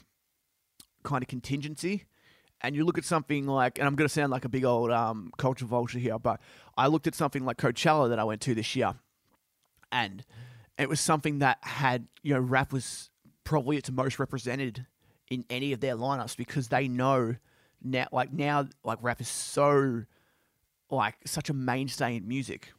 [1.04, 2.06] kind of contingency.
[2.64, 4.92] And you look at something like, and I'm going to sound like a big old
[4.92, 6.40] um, culture vulture here, but
[6.78, 8.94] I looked at something like Coachella that I went to this year,
[9.92, 10.24] and
[10.78, 13.10] it was something that had, you know, rap was
[13.44, 14.86] probably its most represented
[15.32, 17.38] in any of their lineups because they know
[17.82, 20.04] now, like now, like rap is so,
[20.92, 22.74] like such a mainstay in music,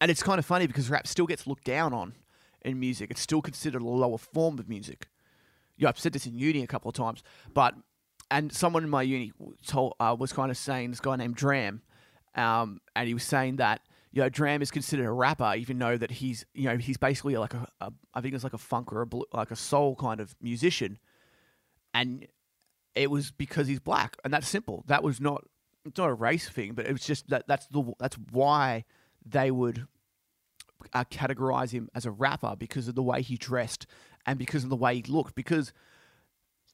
[0.00, 2.14] and it's kind of funny because rap still gets looked down on
[2.62, 3.10] in music.
[3.10, 5.06] It's still considered a lower form of music.
[5.78, 7.22] Yeah, I've said this in uni a couple of times,
[7.54, 7.74] but
[8.32, 9.32] and someone in my uni
[9.64, 11.82] told uh, was kind of saying this guy named Dram,
[12.34, 13.80] um, and he was saying that
[14.10, 17.36] you know Dram is considered a rapper, even though that he's you know he's basically
[17.36, 19.94] like a, a I think it's like a funk or a blue, like a soul
[19.94, 20.98] kind of musician,
[21.94, 22.26] and
[22.94, 24.84] it was because he's black, and that's simple.
[24.86, 25.44] That was not
[25.84, 28.84] it's not a race thing, but it was just that that's the that's why
[29.24, 29.86] they would
[30.92, 33.86] uh, categorize him as a rapper because of the way he dressed
[34.26, 35.72] and because of the way he looked because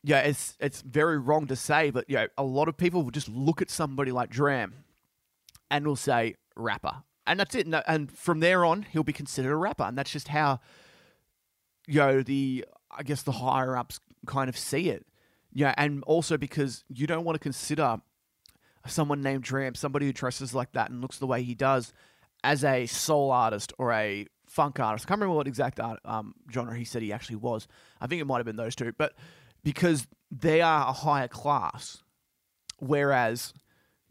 [0.02, 3.10] yeah, it's it's very wrong to say, but you know, a lot of people will
[3.10, 4.84] just look at somebody like Dram
[5.68, 7.66] and will say rapper, and that's it.
[7.88, 10.60] And from there on, he'll be considered a rapper, and that's just how
[11.88, 12.64] you know the
[12.96, 15.06] I guess the higher ups kind of see it.
[15.52, 17.98] Yeah, and also because you don't want to consider
[18.86, 21.92] someone named Dram, somebody who dresses like that and looks the way he does,
[22.44, 25.06] as a soul artist or a funk artist.
[25.06, 27.66] I can't remember what exact art, um, genre he said he actually was.
[28.00, 29.14] I think it might have been those two, but
[29.64, 32.02] because they are a higher class.
[32.78, 33.54] Whereas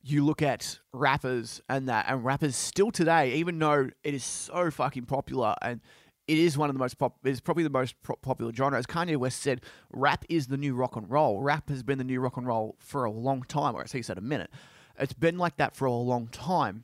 [0.02, 4.70] you look at rappers and that, and rappers still today, even though it is so
[4.72, 5.82] fucking popular and
[6.28, 8.78] it is one of the most pop, it's probably the most pro- popular genre.
[8.78, 9.62] As Kanye West said,
[9.92, 11.42] rap is the new rock and roll.
[11.42, 14.10] Rap has been the new rock and roll for a long time, or at least
[14.10, 14.50] at a minute.
[14.98, 16.84] It's been like that for a long time.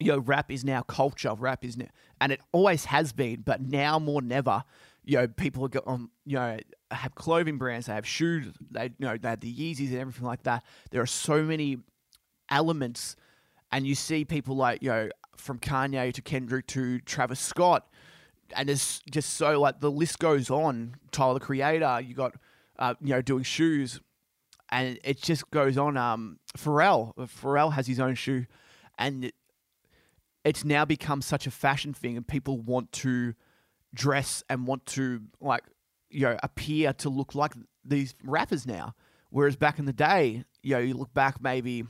[0.00, 1.28] Know, rap is now culture.
[1.28, 1.86] Of rap is now,
[2.20, 4.64] and it always has been, but now more than ever,
[5.06, 6.58] know, people are on, you know,
[6.90, 10.26] have clothing brands, they have shoes, they you know they have the Yeezys and everything
[10.26, 10.64] like that.
[10.90, 11.78] There are so many
[12.50, 13.16] elements,
[13.70, 17.88] and you see people like know from Kanye to Kendrick to Travis Scott,
[18.54, 20.96] and it's just so like the list goes on.
[21.10, 22.34] Tyler the Creator, you got
[22.78, 24.00] uh, you know doing shoes,
[24.70, 25.96] and it just goes on.
[25.96, 28.46] Um, Pharrell, Pharrell has his own shoe,
[28.98, 29.34] and it,
[30.44, 33.34] it's now become such a fashion thing, and people want to
[33.94, 35.64] dress and want to like
[36.12, 38.94] you know, appear to look like these rappers now.
[39.30, 41.84] Whereas back in the day, you know, you look back maybe,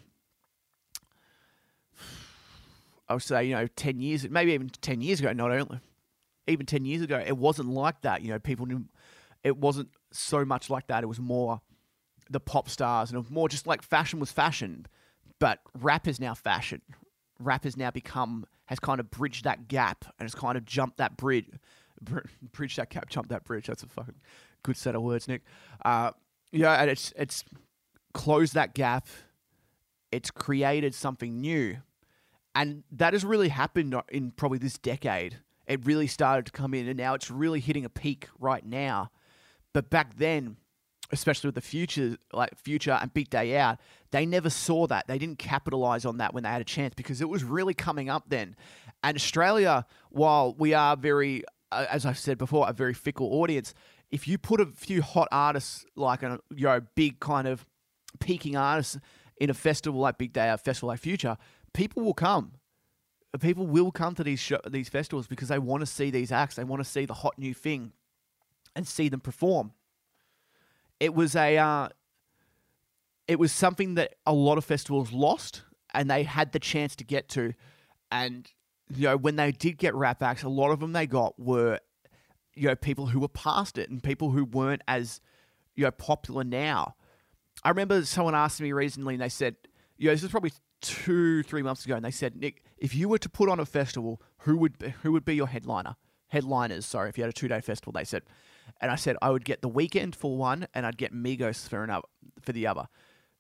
[3.09, 5.81] I would say, you know, 10 years, maybe even 10 years ago, not only,
[6.47, 8.23] even 10 years ago, it wasn't like that.
[8.23, 8.67] You know, people
[9.45, 11.03] it wasn't so much like that.
[11.03, 11.61] It was more
[12.31, 14.87] the pop stars and more just like fashion was fashion.
[15.39, 16.83] But rap is now fashion.
[17.39, 20.99] Rap has now become, has kind of bridged that gap and has kind of jumped
[20.99, 21.49] that bridge
[22.53, 23.67] bridge that gap, jump that bridge.
[23.67, 24.21] That's a fucking
[24.63, 25.43] good set of words, Nick.
[25.85, 26.13] Uh,
[26.51, 27.45] yeah, and it's it's
[28.13, 29.07] closed that gap.
[30.11, 31.79] It's created something new,
[32.55, 35.39] and that has really happened in probably this decade.
[35.73, 39.11] It really started to come in, and now it's really hitting a peak right now.
[39.73, 40.57] But back then,
[41.11, 43.79] especially with the future, like future and Big Day Out,
[44.11, 45.07] they never saw that.
[45.07, 48.09] They didn't capitalize on that when they had a chance because it was really coming
[48.09, 48.57] up then.
[49.03, 53.75] And Australia, while we are very uh, as I've said before, a very fickle audience.
[54.11, 57.65] If you put a few hot artists, like a you know big kind of
[58.21, 58.99] peaking artists,
[59.39, 61.37] in a festival like Big Day, a festival like Future,
[61.73, 62.53] people will come.
[63.41, 66.57] People will come to these show, these festivals because they want to see these acts.
[66.57, 67.93] They want to see the hot new thing,
[68.77, 69.73] and see them perform.
[71.01, 71.89] It was a, uh,
[73.27, 75.63] it was something that a lot of festivals lost,
[75.95, 77.55] and they had the chance to get to,
[78.11, 78.51] and
[78.95, 81.79] you know, when they did get rap acts, a lot of them they got were
[82.55, 85.21] you know people who were past it and people who weren't as
[85.75, 86.95] you know popular now.
[87.65, 89.57] I remember someone asked me recently, and they said,
[89.97, 93.09] you know, this was probably two, three months ago, and they said, Nick, if you
[93.09, 95.95] were to put on a festival, who would be, who would be your headliner?
[96.27, 98.25] Headliners, sorry, if you had a two day festival, they said,
[98.81, 101.85] and I said I would get the Weeknd for one, and I'd get Migos for
[101.85, 102.07] another
[102.41, 102.89] for the other.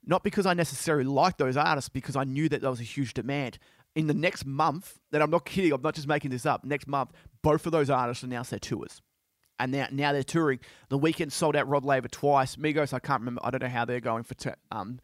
[0.04, 3.14] Not because I necessarily liked those artists, because I knew that there was a huge
[3.14, 3.58] demand.
[3.96, 6.64] In the next month, that I'm not kidding, I'm not just making this up.
[6.64, 7.10] Next month,
[7.42, 9.02] both of those artists announced their tours
[9.58, 10.60] and now now they're touring.
[10.88, 12.56] The Weeknd sold out Rod Laver twice.
[12.56, 13.40] Migos, I can't remember.
[13.44, 15.00] I don't know how they're going for t- um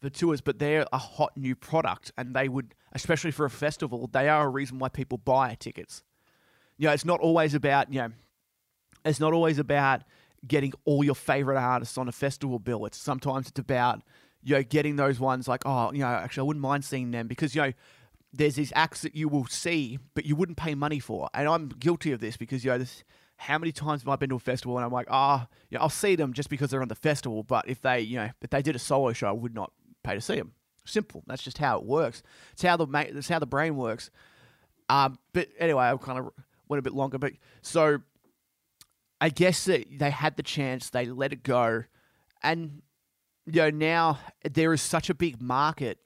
[0.00, 4.08] the tours, but they're a hot new product, and they would, especially for a festival,
[4.12, 6.02] they are a reason why people buy tickets.
[6.78, 8.10] You know, it's not always about you know,
[9.04, 10.02] it's not always about
[10.46, 12.86] getting all your favorite artists on a festival bill.
[12.86, 14.02] It's sometimes it's about
[14.42, 17.26] you know getting those ones like oh you know actually I wouldn't mind seeing them
[17.26, 17.72] because you know
[18.32, 21.68] there's these acts that you will see but you wouldn't pay money for, and I'm
[21.68, 23.04] guilty of this because you know this
[23.40, 25.80] how many times have I been to a festival and I'm like, ah, oh, yeah,
[25.80, 27.42] I'll see them just because they're on the festival.
[27.42, 30.14] But if they, you know, if they did a solo show, I would not pay
[30.14, 30.52] to see them.
[30.84, 31.22] Simple.
[31.26, 32.22] That's just how it works.
[32.52, 34.10] It's how the that's how the brain works.
[34.88, 36.30] Um, but anyway, I kind of
[36.68, 37.18] went a bit longer.
[37.18, 38.00] But so
[39.20, 41.84] I guess that they had the chance, they let it go,
[42.42, 42.82] and
[43.46, 45.98] you know now there is such a big market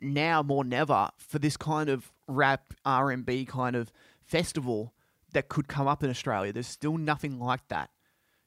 [0.00, 3.92] now more than ever for this kind of rap R and B kind of
[4.24, 4.94] festival
[5.32, 6.52] that could come up in Australia.
[6.52, 7.90] There's still nothing like that.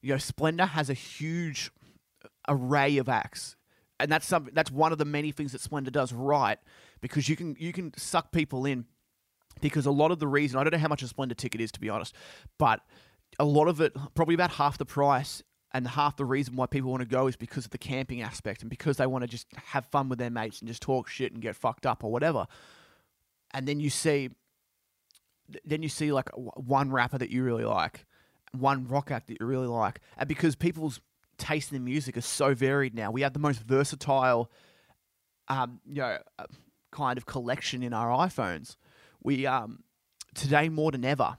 [0.01, 1.71] You know, Splendour has a huge
[2.47, 3.55] array of acts.
[4.03, 6.59] And that's something that's one of the many things that Splendour does right
[6.99, 8.83] because you can you can suck people in
[9.61, 11.71] because a lot of the reason I don't know how much a Splendour ticket is
[11.71, 12.13] to be honest,
[12.59, 12.81] but
[13.39, 15.41] a lot of it probably about half the price
[15.73, 18.59] and half the reason why people want to go is because of the camping aspect
[18.59, 21.31] and because they want to just have fun with their mates and just talk shit
[21.31, 22.45] and get fucked up or whatever.
[23.53, 24.31] And then you see
[25.63, 28.05] then you see like one rapper that you really like,
[28.51, 30.99] one rock act that you really like, and because people's
[31.37, 34.51] taste in music is so varied now, we have the most versatile,
[35.47, 36.45] um, you know, uh,
[36.91, 38.75] kind of collection in our iPhones.
[39.23, 39.83] We um,
[40.35, 41.37] today more than ever,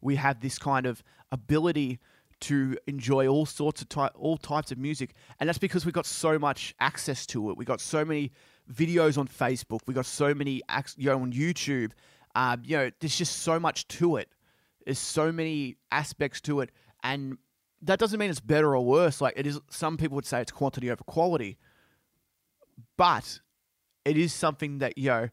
[0.00, 1.98] we have this kind of ability
[2.40, 6.06] to enjoy all sorts of ty- all types of music, and that's because we've got
[6.06, 7.56] so much access to it.
[7.56, 8.32] We got so many
[8.72, 9.80] videos on Facebook.
[9.86, 10.62] We got so many,
[10.96, 11.92] you know, on YouTube.
[12.34, 14.28] Um, you know, there's just so much to it.
[14.88, 16.70] There's so many aspects to it,
[17.02, 17.36] and
[17.82, 19.20] that doesn't mean it's better or worse.
[19.20, 21.58] Like it is, some people would say it's quantity over quality,
[22.96, 23.40] but
[24.06, 25.28] it is something that you know,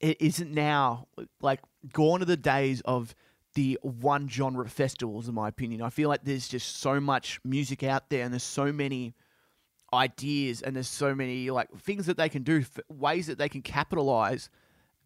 [0.00, 1.08] it isn't now
[1.42, 1.60] like
[1.92, 3.14] gone are the days of
[3.54, 5.28] the one genre festivals.
[5.28, 8.42] In my opinion, I feel like there's just so much music out there, and there's
[8.42, 9.14] so many
[9.92, 13.60] ideas and there's so many like things that they can do, ways that they can
[13.60, 14.48] capitalize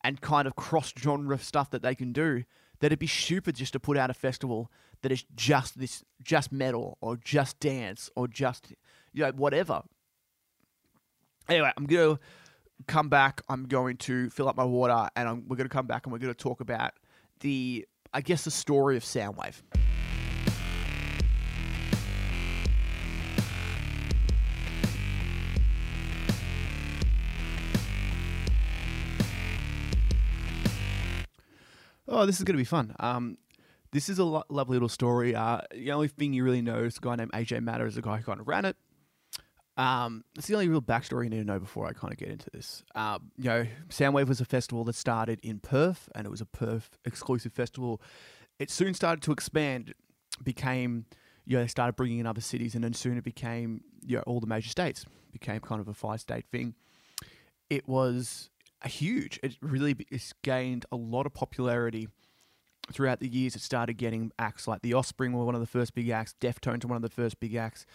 [0.05, 2.45] and kind of cross genre stuff that they can do
[2.81, 4.71] that it'd be stupid just to put out a festival
[5.03, 8.73] that is just this just metal or just dance or just
[9.13, 9.83] you know whatever.
[11.49, 12.23] Anyway i'm going to
[12.87, 13.43] come back.
[13.49, 16.13] I'm going to fill up my water and I'm, we're going to come back and
[16.13, 16.93] we're going to talk about
[17.41, 19.63] the i guess the story of soundwave
[32.09, 32.95] Oh, this is going to be fun.
[32.99, 33.37] Um,
[33.93, 35.35] this is a lo- lovely little story.
[35.35, 38.03] Uh, the only thing you really know is a guy named AJ Maddah is a
[38.03, 38.77] guy who kind of ran it.
[39.77, 42.29] Um, it's the only real backstory you need to know before I kind of get
[42.29, 42.83] into this.
[42.95, 46.47] Um, you know, Soundwave was a festival that started in Perth, and it was a
[46.47, 48.03] Perth exclusive festival.
[48.59, 49.95] It soon started to expand,
[50.43, 51.07] became,
[51.45, 54.25] you know, they started bringing in other cities, and then soon it became, you know,
[54.27, 55.05] all the major states.
[55.31, 56.75] Became kind of a five state thing.
[57.71, 58.51] It was
[58.87, 59.41] huge.
[59.43, 62.09] It really it's gained a lot of popularity
[62.93, 63.57] throughout the years.
[63.57, 66.85] It started getting acts like The Offspring were one of the first big acts, Deftones
[66.85, 67.87] were one of the first big acts.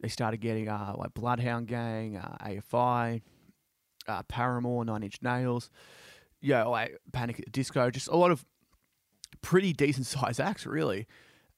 [0.00, 3.22] They started getting uh, like Bloodhound Gang, uh, AFI,
[4.08, 5.70] uh, Paramore, Nine Inch Nails,
[6.40, 8.44] yeah, like Panic at the Disco, just a lot of
[9.40, 11.06] pretty decent sized acts, really.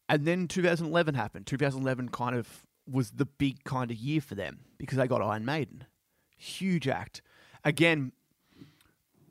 [0.08, 1.46] And then 2011 happened.
[1.46, 5.44] 2011 kind of was the big kind of year for them because they got Iron
[5.44, 5.84] Maiden.
[6.36, 7.22] Huge act.
[7.64, 8.12] Again,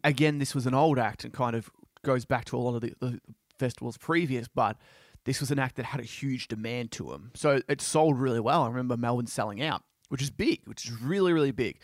[0.06, 1.70] again, this was an old act and kind of
[2.04, 3.20] goes back to a lot of the, the
[3.60, 4.78] festivals previous, but
[5.26, 7.32] this was an act that had a huge demand to them.
[7.34, 8.64] So it sold really well.
[8.64, 11.80] I remember Melbourne selling out, which is big, which is really, really big.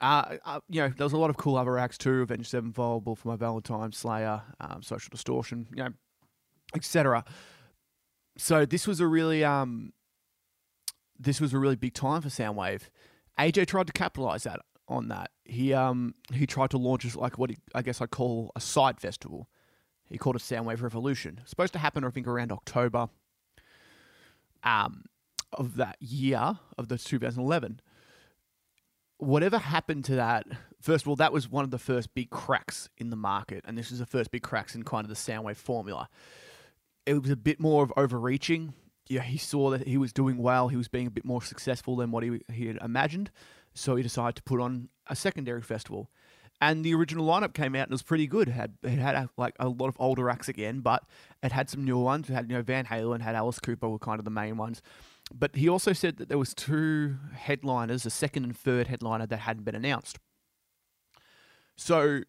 [0.00, 2.22] Uh, uh, you know, there was a lot of cool other acts too.
[2.22, 5.90] Avenged Sevenfold, for My Valentine, Slayer, um, Social Distortion, you know,
[6.74, 7.24] etc.
[8.38, 9.92] So this was a really, um,
[11.18, 12.82] this was a really big time for Soundwave.
[13.38, 14.60] AJ tried to capitalize that
[14.92, 15.30] on that.
[15.44, 19.00] He um he tried to launch like what he, I guess I call a side
[19.00, 19.48] festival.
[20.08, 21.40] He called it Soundwave Revolution.
[21.46, 23.08] Supposed to happen, I think, around October
[24.62, 25.04] um,
[25.52, 27.80] of that year of the 2011.
[29.18, 30.46] Whatever happened to that,
[30.80, 33.78] first of all, that was one of the first big cracks in the market, and
[33.78, 36.08] this was the first big cracks in kind of the Soundwave formula.
[37.06, 38.74] It was a bit more of overreaching.
[39.08, 40.68] Yeah, he saw that he was doing well.
[40.68, 43.30] He was being a bit more successful than what he, he had imagined,
[43.74, 46.10] so he decided to put on a secondary festival
[46.62, 48.46] and the original lineup came out and it was pretty good.
[48.46, 51.02] It had it had a, like a lot of older acts again, but
[51.42, 52.30] it had some newer ones.
[52.30, 54.80] It had you know Van Halen, had Alice Cooper were kind of the main ones.
[55.34, 59.38] But he also said that there was two headliners, a second and third headliner that
[59.38, 60.20] hadn't been announced.
[61.76, 62.20] So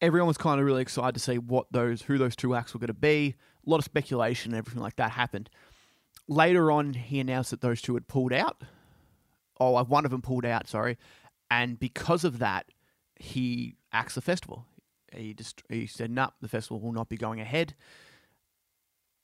[0.00, 2.80] everyone was kind of really excited to see what those who those two acts were
[2.80, 3.36] going to be.
[3.64, 5.48] A lot of speculation and everything like that happened.
[6.26, 8.62] Later on, he announced that those two had pulled out.
[9.58, 10.98] Oh, one of them pulled out, sorry.
[11.50, 12.66] And because of that,
[13.16, 14.66] he axed the festival.
[15.12, 17.74] He just he said, "No, nah, the festival will not be going ahead."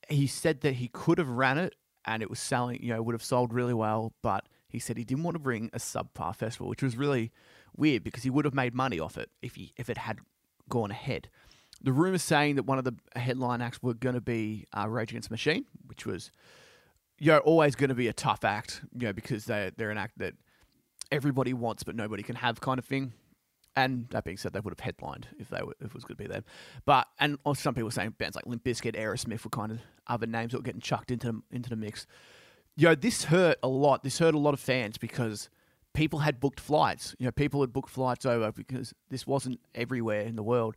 [0.08, 3.14] He said that he could have ran it and it was selling, you know, would
[3.14, 6.68] have sold really well, but he said he didn't want to bring a subpar festival,
[6.68, 7.30] which was really
[7.76, 10.20] weird because he would have made money off it if he if it had
[10.68, 11.28] gone ahead.
[11.82, 15.10] The rumor saying that one of the headline acts were going to be uh, Rage
[15.10, 16.30] Against the Machine, which was,
[17.22, 19.98] you know, always going to be a tough act, you know, because they they're an
[19.98, 20.34] act that
[21.12, 23.12] everybody wants but nobody can have kind of thing.
[23.76, 26.16] And that being said, they would have headlined if they were, if it was going
[26.16, 26.44] to be them.
[26.84, 30.26] But and some people were saying bands like Limp Bizkit, Aerosmith were kind of other
[30.26, 32.08] names that were getting chucked into into the mix.
[32.74, 34.02] Yo, this hurt a lot.
[34.02, 35.48] This hurt a lot of fans because
[35.94, 37.14] people had booked flights.
[37.20, 40.74] You know, people had booked flights over because this wasn't everywhere in the world.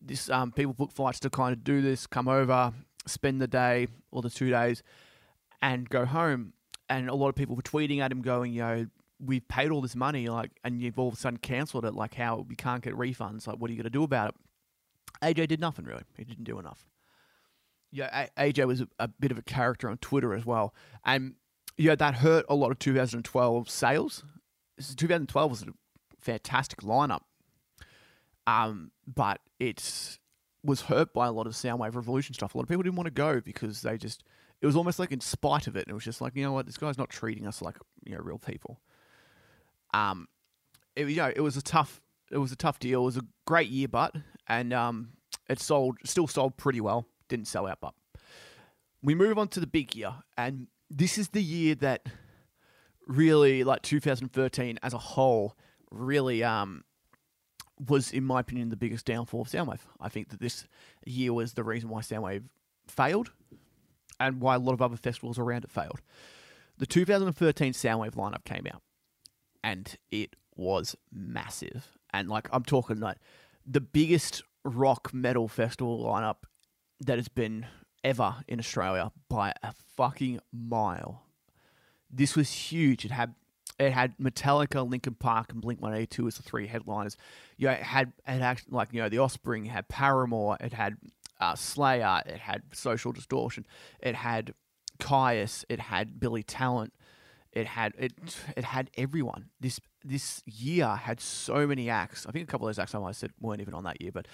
[0.00, 2.72] This um, people booked flights to kind of do this, come over,
[3.04, 4.82] spend the day or the two days,
[5.62, 6.52] and go home.
[6.88, 8.86] And a lot of people were tweeting at him, going, "Yo,
[9.24, 11.94] we've paid all this money, like, and you've all of a sudden cancelled it.
[11.94, 13.46] Like, how we can't get refunds?
[13.46, 14.34] Like, what are you going to do about it?
[15.36, 16.02] AJ did nothing really.
[16.16, 16.86] He didn't do enough.
[17.92, 21.34] Yeah, AJ was a, a bit of a character on Twitter as well, and
[21.76, 24.24] yeah, that hurt a lot of 2012 sales.
[24.78, 25.66] 2012 was a
[26.18, 27.20] fantastic lineup,
[28.46, 30.18] um, but it
[30.64, 32.54] was hurt by a lot of Soundwave Revolution stuff.
[32.54, 34.24] A lot of people didn't want to go because they just
[34.62, 35.86] it was almost like in spite of it.
[35.88, 38.22] It was just like you know what, this guy's not treating us like you know
[38.22, 38.80] real people.
[39.92, 40.28] Um,
[40.94, 43.02] it, you know, it was a tough, it was a tough deal.
[43.02, 44.14] It was a great year, but
[44.48, 45.10] and um,
[45.48, 47.06] it sold, still sold pretty well.
[47.28, 47.92] Didn't sell out, but
[49.02, 52.06] we move on to the big year, and this is the year that
[53.08, 55.56] really, like 2013 as a whole,
[55.90, 56.84] really um
[57.88, 59.80] was, in my opinion, the biggest downfall of Soundwave.
[60.00, 60.68] I think that this
[61.04, 62.44] year was the reason why Soundwave
[62.86, 63.32] failed
[64.26, 66.00] and why a lot of other festivals around it failed.
[66.78, 68.82] The 2013 Soundwave lineup came out
[69.62, 71.88] and it was massive.
[72.12, 73.18] And like I'm talking like
[73.66, 76.44] the biggest rock metal festival lineup
[77.00, 77.66] that has been
[78.04, 81.22] ever in Australia by a fucking mile.
[82.10, 83.04] This was huge.
[83.04, 83.34] It had
[83.78, 87.16] it had Metallica, Linkin Park, and Blink One Eighty Two as the three headliners.
[87.56, 90.72] You know, it had it had like you know the Offspring, it had Paramore, it
[90.72, 90.96] had
[91.42, 93.66] uh, Slayer, it had Social Distortion,
[94.00, 94.54] it had
[94.98, 96.92] Kyuss, it had Billy Talent,
[97.52, 98.12] it had it
[98.56, 99.50] it had everyone.
[99.60, 102.26] This this year had so many acts.
[102.26, 104.12] I think a couple of those acts I might said weren't even on that year,
[104.12, 104.26] but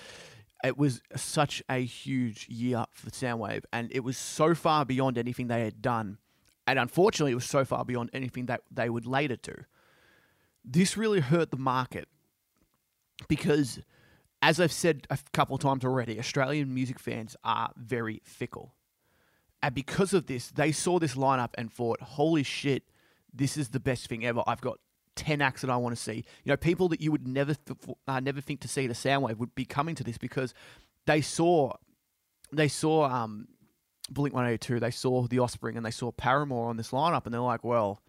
[0.62, 5.48] it was such a huge year for Soundwave, and it was so far beyond anything
[5.48, 6.18] they had done,
[6.66, 9.54] and unfortunately, it was so far beyond anything that they would later do.
[10.64, 12.08] This really hurt the market
[13.28, 13.80] because,
[14.40, 18.74] as I've said a couple of times already, Australian music fans are very fickle.
[19.62, 22.84] And because of this, they saw this lineup and thought, holy shit,
[23.32, 24.42] this is the best thing ever.
[24.46, 24.78] I've got
[25.16, 26.24] 10 acts that I want to see.
[26.44, 28.94] You know, people that you would never th- uh, never think to see at a
[28.94, 30.54] Soundwave would be coming to this because
[31.06, 31.72] they saw
[32.52, 33.48] they saw um,
[34.08, 37.40] Blink 182, they saw The Offspring, and they saw Paramore on this lineup, and they're
[37.40, 38.00] like, well,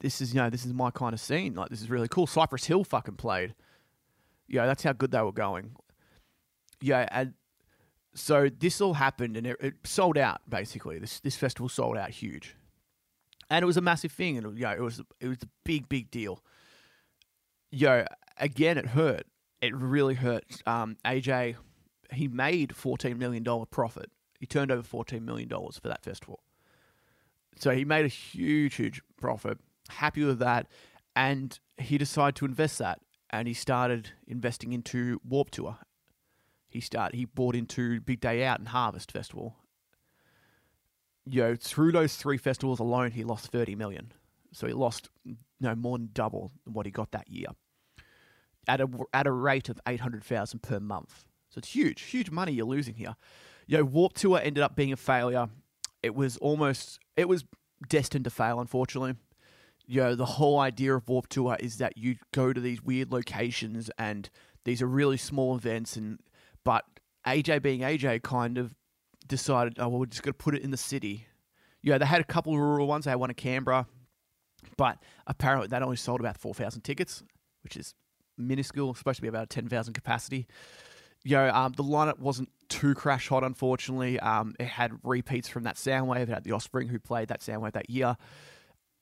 [0.00, 1.54] this is you know this is my kind of scene.
[1.54, 2.26] Like this is really cool.
[2.26, 3.54] Cypress Hill fucking played.
[4.48, 5.72] Yeah, that's how good they were going.
[6.80, 7.34] Yeah, and
[8.14, 10.98] so this all happened, and it, it sold out basically.
[10.98, 12.56] This this festival sold out huge
[13.50, 16.10] and it was a massive thing, and know, it was it was a big big
[16.10, 16.42] deal.
[17.70, 18.04] Yo,
[18.38, 19.26] again, it hurt.
[19.60, 20.44] It really hurt.
[20.66, 21.56] Um, AJ,
[22.12, 24.10] he made fourteen million dollar profit.
[24.38, 26.40] He turned over fourteen million dollars for that festival.
[27.56, 29.58] So he made a huge, huge profit.
[29.88, 30.66] Happy with that,
[31.14, 33.00] and he decided to invest that,
[33.34, 35.76] and he started investing into Warped Tour.
[36.68, 37.16] He started.
[37.16, 39.56] He bought into Big Day Out and Harvest Festival,
[41.26, 44.12] you know, through those three festivals alone, he lost 30 million.
[44.52, 47.48] So he lost you know, more than double what he got that year
[48.68, 51.24] at a, at a rate of 800,000 per month.
[51.50, 53.16] So it's huge, huge money you're losing here.
[53.66, 55.48] you know, Warped Tour ended up being a failure.
[56.04, 57.44] It was almost, it was
[57.88, 59.14] destined to fail, unfortunately.
[59.86, 63.12] You know, the whole idea of Warped Tour is that you go to these weird
[63.12, 64.30] locations and
[64.64, 66.18] these are really small events, and
[66.64, 66.84] but
[67.26, 68.74] AJ being AJ kind of
[69.26, 71.26] decided, oh, well, we're just to put it in the city.
[71.82, 73.04] Yeah, they had a couple of rural ones.
[73.04, 73.86] They had one in Canberra,
[74.76, 77.22] but apparently that only sold about 4,000 tickets,
[77.62, 77.94] which is
[78.38, 80.46] minuscule, supposed to be about 10,000 capacity.
[81.24, 84.18] You know, um, the lineup wasn't too crash hot, unfortunately.
[84.20, 86.22] Um, it had repeats from that Soundwave.
[86.22, 88.16] It had the Offspring who played that Soundwave that year.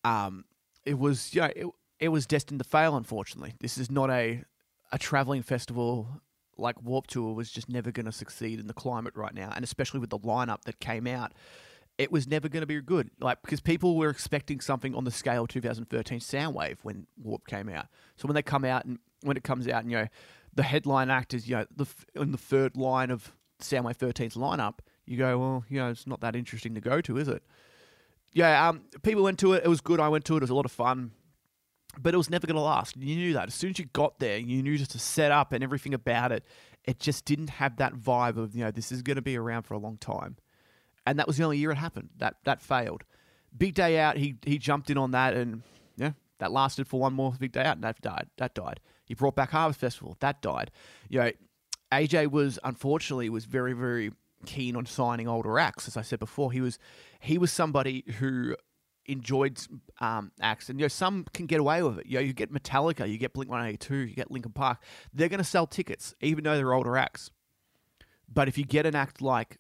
[0.04, 0.44] Um,
[0.84, 1.66] it was, know, it,
[2.00, 3.54] it was destined to fail, unfortunately.
[3.60, 4.44] This is not a,
[4.90, 6.22] a traveling festival
[6.58, 9.64] like Warped Tour was just never going to succeed in the climate right now, and
[9.64, 11.32] especially with the lineup that came out,
[11.98, 13.10] it was never going to be good.
[13.20, 17.68] Like because people were expecting something on the scale of 2013 Soundwave when Warp came
[17.68, 17.86] out.
[18.16, 20.08] So when they come out and when it comes out, and you know,
[20.54, 24.78] the headline act is you know the in the third line of Soundwave 13's lineup,
[25.06, 27.42] you go, well, you know, it's not that interesting to go to, is it?
[28.32, 29.64] Yeah, um, people went to it.
[29.64, 30.00] It was good.
[30.00, 30.38] I went to it.
[30.38, 31.12] It was a lot of fun
[31.98, 32.96] but it was never going to last.
[32.96, 33.48] You knew that.
[33.48, 36.44] As soon as you got there, you knew just the setup and everything about it.
[36.84, 39.62] It just didn't have that vibe of, you know, this is going to be around
[39.62, 40.36] for a long time.
[41.06, 42.10] And that was the only year it happened.
[42.18, 43.04] That that failed.
[43.56, 45.62] Big Day Out, he he jumped in on that and
[45.96, 48.28] yeah, that lasted for one more big day out and that died.
[48.38, 48.80] That died.
[49.04, 50.16] He brought back Harvest Festival.
[50.20, 50.70] That died.
[51.08, 51.30] You know,
[51.92, 54.12] AJ was unfortunately was very, very
[54.42, 55.88] keen on signing older acts.
[55.88, 56.78] As I said before, he was
[57.20, 58.56] he was somebody who
[59.06, 59.58] enjoyed
[60.00, 62.06] um, acts, and you know some can get away with it.
[62.06, 64.78] You know, you get Metallica, you get Blink One Eighty Two, you get Linkin Park.
[65.12, 67.30] They're going to sell tickets, even though they're older acts.
[68.32, 69.58] But if you get an act like,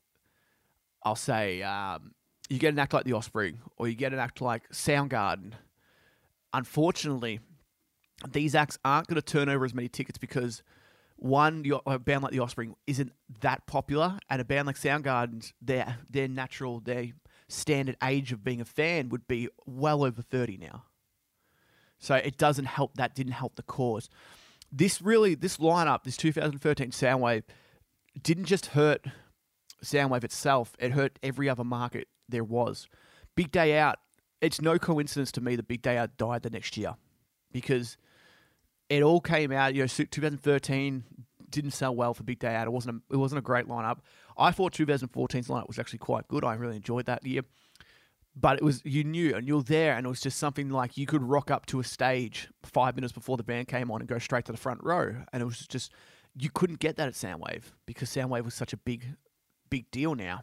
[1.02, 2.12] I'll say, um,
[2.48, 5.52] you get an act like The Offspring, or you get an act like Soundgarden,
[6.52, 7.40] unfortunately,
[8.30, 10.62] these acts aren't going to turn over as many tickets because
[11.22, 15.98] one, a band like The Offspring isn't that popular, and a band like Soundgarden, their
[16.10, 17.12] their natural, their
[17.48, 20.84] standard age of being a fan would be well over 30 now.
[21.98, 22.96] So it doesn't help.
[22.96, 24.10] That didn't help the cause.
[24.72, 27.44] This really, this lineup, this 2013 Soundwave,
[28.20, 29.06] didn't just hurt
[29.84, 30.74] Soundwave itself.
[30.80, 32.88] It hurt every other market there was.
[33.36, 33.98] Big Day Out.
[34.40, 36.96] It's no coincidence to me that Big Day Out died the next year,
[37.52, 37.96] because
[38.92, 39.74] it all came out.
[39.74, 41.04] You know, 2013
[41.48, 42.66] didn't sell well for Big Day Out.
[42.66, 43.02] It wasn't.
[43.10, 43.98] A, it wasn't a great lineup.
[44.36, 46.44] I thought 2014's lineup was actually quite good.
[46.44, 47.42] I really enjoyed that year.
[48.34, 50.96] But it was you knew and you were there, and it was just something like
[50.96, 54.08] you could rock up to a stage five minutes before the band came on and
[54.08, 55.92] go straight to the front row, and it was just
[56.38, 59.16] you couldn't get that at Soundwave because Soundwave was such a big,
[59.68, 60.42] big deal now.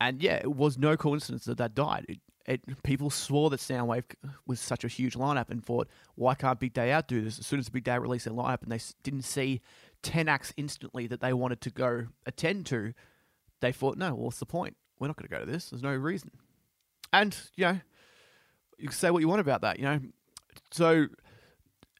[0.00, 2.06] And yeah, it was no coincidence that that died.
[2.08, 4.04] It, it, people swore that Soundwave
[4.46, 7.38] was such a huge lineup and thought, why can't Big Day Out do this?
[7.38, 9.60] As soon as Big Day released their lineup and they didn't see
[10.02, 12.94] 10 acts instantly that they wanted to go attend to,
[13.60, 14.76] they thought, no, well, what's the point?
[14.98, 15.70] We're not going to go to this.
[15.70, 16.30] There's no reason.
[17.12, 17.80] And, you know,
[18.78, 20.00] you can say what you want about that, you know.
[20.70, 21.06] So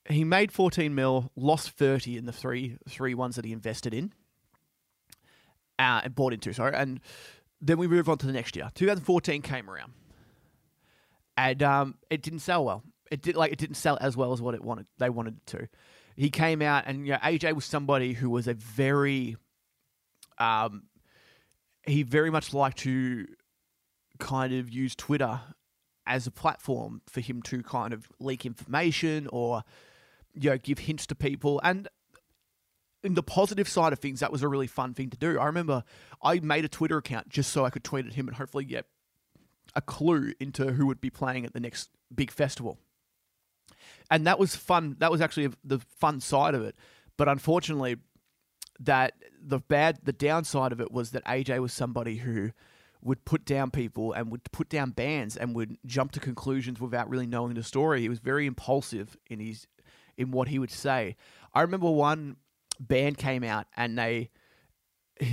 [0.08, 4.12] he made 14 mil, lost 30 in the three three ones that he invested in
[5.78, 6.74] uh, and bought into, sorry.
[6.74, 7.00] And
[7.60, 8.70] then we move on to the next year.
[8.74, 9.92] 2014 came around.
[11.40, 12.82] And um, it didn't sell well.
[13.10, 15.46] It did like it didn't sell as well as what it wanted they wanted it
[15.46, 15.68] to.
[16.16, 19.36] He came out and you know, AJ was somebody who was a very
[20.36, 20.82] um
[21.86, 23.26] he very much liked to
[24.18, 25.40] kind of use Twitter
[26.06, 29.64] as a platform for him to kind of leak information or
[30.34, 31.58] you know give hints to people.
[31.64, 31.88] And
[33.02, 35.38] in the positive side of things that was a really fun thing to do.
[35.38, 35.84] I remember
[36.22, 38.84] i made a twitter account just so i could tweet at him and hopefully get
[39.74, 42.78] a clue into who would be playing at the next big festival
[44.10, 44.96] and that was fun.
[44.98, 46.74] That was actually the fun side of it.
[47.16, 47.96] But unfortunately,
[48.80, 52.50] that the bad, the downside of it was that AJ was somebody who
[53.02, 57.08] would put down people and would put down bands and would jump to conclusions without
[57.08, 58.00] really knowing the story.
[58.00, 59.66] He was very impulsive in his
[60.16, 61.16] in what he would say.
[61.54, 62.36] I remember one
[62.78, 64.30] band came out and they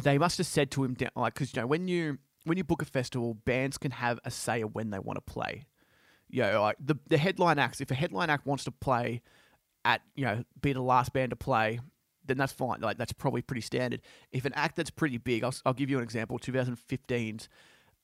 [0.04, 2.82] they must have said to him like because you know when you when you book
[2.82, 5.66] a festival, bands can have a say of when they want to play
[6.30, 7.82] you know, like the the headline acts.
[7.82, 9.22] If a headline act wants to play
[9.86, 11.80] at you know be the last band to play,
[12.26, 12.82] then that's fine.
[12.82, 14.02] Like that's probably pretty standard.
[14.32, 16.38] If an act that's pretty big, I'll, I'll give you an example.
[16.40, 17.48] 2015's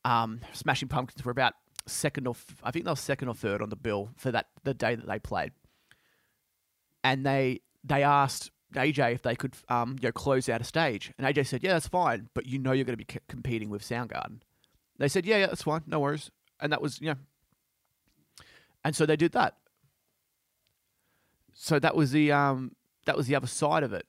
[0.05, 1.53] um, Smashing Pumpkins were about
[1.85, 4.47] second or f- I think they were second or third on the bill for that
[4.63, 5.51] the day that they played,
[7.03, 11.11] and they they asked AJ if they could um, you know close out a stage,
[11.17, 13.69] and AJ said, "Yeah, that's fine, but you know you're going to be c- competing
[13.69, 14.39] with Soundgarden."
[14.99, 17.17] They said, "Yeah, yeah, that's fine, no worries," and that was you know
[18.84, 19.55] and so they did that.
[21.53, 24.07] So that was the um, that was the other side of it.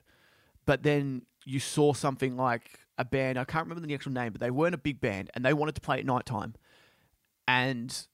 [0.67, 3.39] But then you saw something like a band.
[3.39, 5.75] I can't remember the actual name, but they weren't a big band, and they wanted
[5.75, 6.55] to play at night time.
[7.47, 8.07] And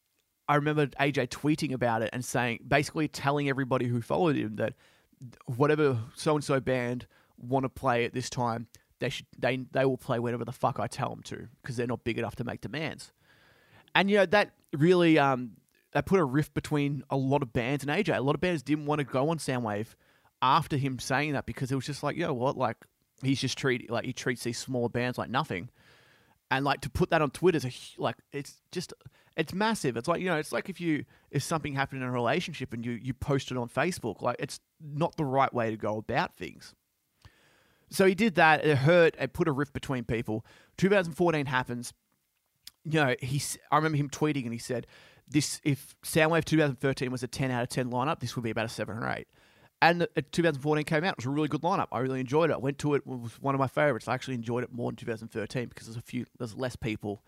[0.49, 4.75] I remember AJ tweeting about it and saying, basically telling everybody who followed him that
[5.47, 7.07] whatever so and so band
[7.39, 8.67] want to play at this time,
[8.99, 11.87] they should they they will play whatever the fuck I tell them to because they're
[11.87, 13.13] not big enough to make demands.
[13.95, 15.53] And you know that really um
[15.93, 18.17] that put a rift between a lot of bands and AJ.
[18.17, 19.89] A lot of bands didn't want to go on Soundwave
[20.41, 22.57] after him saying that because it was just like, yo, what?
[22.57, 22.77] Like
[23.23, 25.71] he's just treat like he treats these smaller bands like nothing,
[26.51, 28.93] and like to put that on Twitter is a like it's just
[29.37, 29.97] it's massive.
[29.97, 32.85] It's like you know, it's like if you if something happened in a relationship and
[32.85, 36.37] you you post it on Facebook, like it's not the right way to go about
[36.37, 36.75] things.
[37.91, 38.65] So he did that.
[38.65, 39.17] It hurt.
[39.19, 40.45] It put a rift between people.
[40.79, 41.93] 2014 happens.
[42.85, 43.43] You know, he.
[43.71, 44.87] I remember him tweeting and he said,
[45.29, 48.67] "This if Soundwave 2013 was a 10 out of 10 lineup, this would be about
[48.67, 49.29] a seven or eight.
[49.83, 51.13] And uh, 2014 came out.
[51.13, 51.89] It was a really good lineup.
[51.91, 52.55] I really enjoyed it.
[52.55, 52.99] I went to it.
[52.99, 54.09] It was one of my favorites.
[54.09, 57.23] I actually enjoyed it more in 2013 because there's a few, there's less people,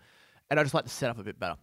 [0.49, 1.57] and I just like the setup a bit better.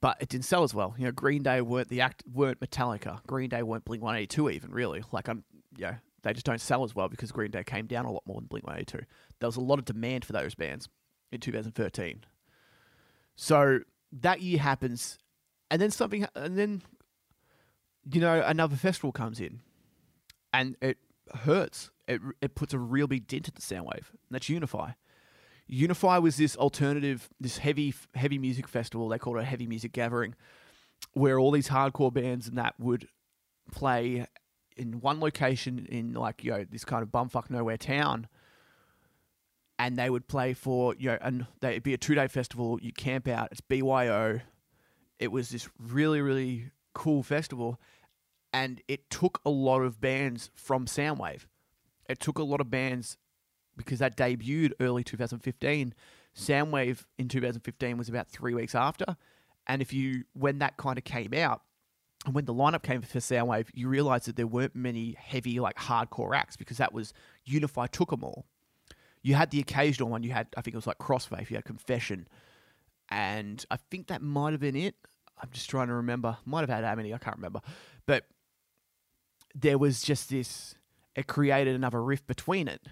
[0.00, 0.94] But it didn't sell as well.
[0.96, 3.24] You know, Green Day weren't the act, weren't Metallica.
[3.26, 5.02] Green Day weren't Blink 182 even really.
[5.12, 5.44] Like I'm,
[5.76, 8.36] yeah, they just don't sell as well because Green Day came down a lot more
[8.36, 9.06] than Blink 182.
[9.40, 10.88] There was a lot of demand for those bands
[11.30, 12.24] in 2013.
[13.36, 13.80] So
[14.12, 15.18] that year happens,
[15.70, 16.82] and then something, and then
[18.10, 19.60] you know another festival comes in,
[20.52, 20.98] and it
[21.34, 21.90] hurts.
[22.08, 24.92] It it puts a real big dent in the Soundwave, and that's Unify.
[25.72, 29.08] Unify was this alternative, this heavy heavy music festival.
[29.08, 30.34] They called it a heavy music gathering,
[31.12, 33.06] where all these hardcore bands and that would
[33.70, 34.26] play
[34.76, 38.26] in one location in like you know this kind of bumfuck nowhere town,
[39.78, 42.80] and they would play for you know and they'd be a two day festival.
[42.82, 43.48] You camp out.
[43.52, 44.40] It's BYO.
[45.20, 47.78] It was this really really cool festival,
[48.52, 51.46] and it took a lot of bands from Soundwave.
[52.08, 53.18] It took a lot of bands
[53.84, 55.94] because that debuted early 2015.
[56.36, 59.16] Soundwave in 2015 was about three weeks after,
[59.66, 61.62] and if you when that kind of came out,
[62.26, 65.76] and when the lineup came for Soundwave, you realized that there weren't many heavy, like
[65.76, 67.12] hardcore acts because that was
[67.44, 68.44] Unify took them all.
[69.22, 70.22] You had the occasional one.
[70.22, 71.50] You had, I think it was like Crossfaith.
[71.50, 72.28] You had Confession,
[73.08, 74.94] and I think that might have been it.
[75.42, 76.36] I'm just trying to remember.
[76.44, 77.12] Might have had how many?
[77.12, 77.60] I can't remember.
[78.06, 78.24] But
[79.54, 80.74] there was just this.
[81.16, 82.82] It created another rift between it,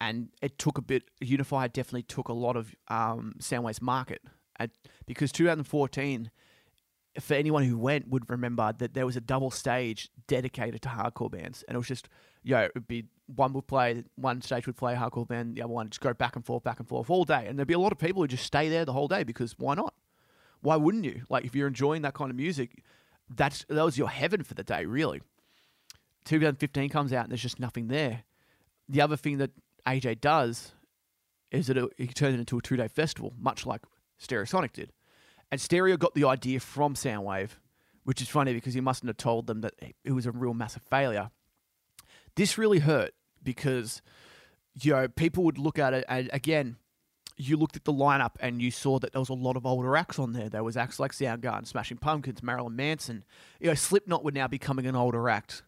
[0.00, 1.04] and it took a bit.
[1.20, 4.22] Unify definitely took a lot of um, Soundwave's market,
[4.56, 4.70] and
[5.06, 6.30] because 2014
[7.20, 11.30] for anyone who went would remember that there was a double stage dedicated to hardcore
[11.30, 12.08] bands, and it was just
[12.42, 15.56] you know it would be one would play one stage would play a hardcore band,
[15.56, 17.68] the other one just go back and forth, back and forth all day, and there'd
[17.68, 19.94] be a lot of people who just stay there the whole day because why not?
[20.60, 21.22] Why wouldn't you?
[21.28, 22.82] Like if you're enjoying that kind of music,
[23.34, 25.22] that's that was your heaven for the day, really.
[26.24, 28.24] 2015 comes out and there's just nothing there.
[28.88, 29.52] The other thing that
[29.86, 30.72] AJ does
[31.50, 33.82] is that it, he turns it into a two day festival, much like
[34.20, 34.92] Stereosonic did.
[35.50, 37.50] And Stereo got the idea from Soundwave,
[38.04, 39.74] which is funny because he mustn't have told them that
[40.04, 41.30] it was a real massive failure.
[42.34, 43.12] This really hurt
[43.42, 44.02] because
[44.80, 46.76] you know people would look at it and again
[47.36, 49.96] you looked at the lineup and you saw that there was a lot of older
[49.96, 50.48] acts on there.
[50.48, 53.24] There was acts like Soundgarden, Smashing Pumpkins, Marilyn Manson.
[53.60, 55.62] You know, Slipknot were now be becoming an older act.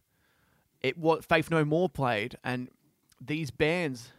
[0.81, 2.69] It what Faith No More played, and
[3.21, 4.13] these bands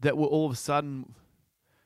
[0.00, 1.14] that were all of a sudden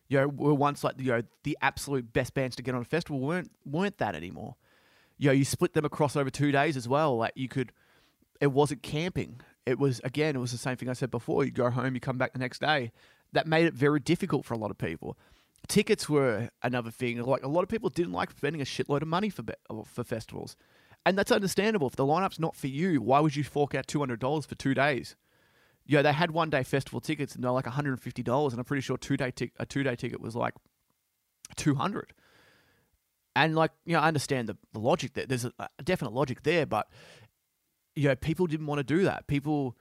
[0.08, 2.84] you know, were once like you know the absolute best bands to get on a
[2.84, 4.56] festival weren't weren't that anymore.
[5.18, 7.16] You know, you split them across over two days as well.
[7.16, 7.72] Like you could,
[8.40, 9.40] it wasn't camping.
[9.66, 11.44] It was again, it was the same thing I said before.
[11.44, 12.92] You go home, you come back the next day.
[13.32, 15.18] That made it very difficult for a lot of people.
[15.66, 17.20] Tickets were another thing.
[17.22, 20.04] Like a lot of people didn't like spending a shitload of money for uh, for
[20.04, 20.56] festivals,
[21.04, 21.88] and that's understandable.
[21.88, 24.54] If the lineup's not for you, why would you fork out two hundred dollars for
[24.54, 25.16] two days?
[25.88, 28.98] Yeah, they had one day festival tickets and they're like $150 and I'm pretty sure
[28.98, 30.54] two day tic- a two day ticket was like
[31.56, 32.12] 200
[33.34, 35.24] and like you know I understand the, the logic there.
[35.26, 36.88] There's a, a definite logic there but
[37.96, 39.26] you know people didn't want to do that.
[39.26, 39.76] People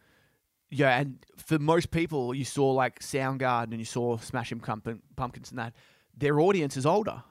[0.69, 5.59] yeah and for most people you saw like Soundgarden and you saw Smashing Pumpkins and
[5.59, 5.73] that
[6.15, 7.21] their audience is older.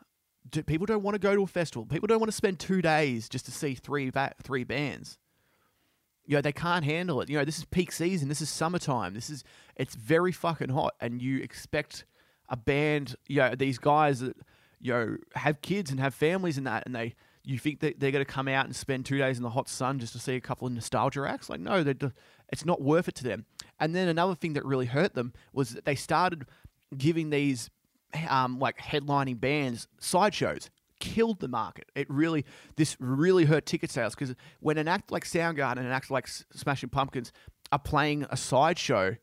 [0.67, 1.87] People don't want to go to a festival.
[1.87, 5.17] People don't want to spend two days just to see three ba- three bands
[6.27, 7.31] you know, they can't handle it.
[7.31, 8.29] You know, this is peak season.
[8.29, 9.15] This is summertime.
[9.15, 9.45] This is
[9.77, 12.05] it's very fucking hot, and you expect
[12.49, 14.37] a band, you know, these guys that
[14.81, 17.15] you know have kids and have families and that, and they
[17.47, 19.69] you think that they're going to come out and spend two days in the hot
[19.69, 21.49] sun just to see a couple of nostalgia acts?
[21.49, 21.85] Like, no,
[22.49, 23.47] it's not worth it to them.
[23.79, 26.47] And then another thing that really hurt them was that they started
[26.97, 27.71] giving these
[28.29, 30.71] um, like headlining bands sideshows
[31.01, 31.91] killed the market.
[31.95, 32.45] It really,
[32.77, 36.29] this really hurt ticket sales because when an act like Soundgarden and an act like
[36.29, 37.33] Smashing Pumpkins
[37.73, 39.17] are playing a sideshow,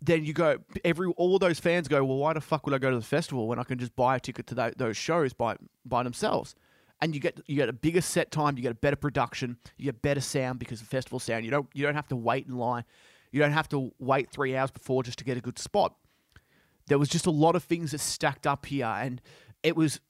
[0.00, 2.90] then you go every all those fans go, well, why the fuck would I go
[2.90, 5.56] to the festival when I can just buy a ticket to that, those shows by
[5.84, 6.54] by themselves?
[7.00, 9.86] And you get you get a bigger set time, you get a better production, you
[9.86, 11.44] get better sound because of festival sound.
[11.44, 12.84] You don't you don't have to wait in line,
[13.32, 15.94] you don't have to wait three hours before just to get a good spot.
[16.86, 19.20] There was just a lot of things that stacked up here, and
[19.62, 20.00] it was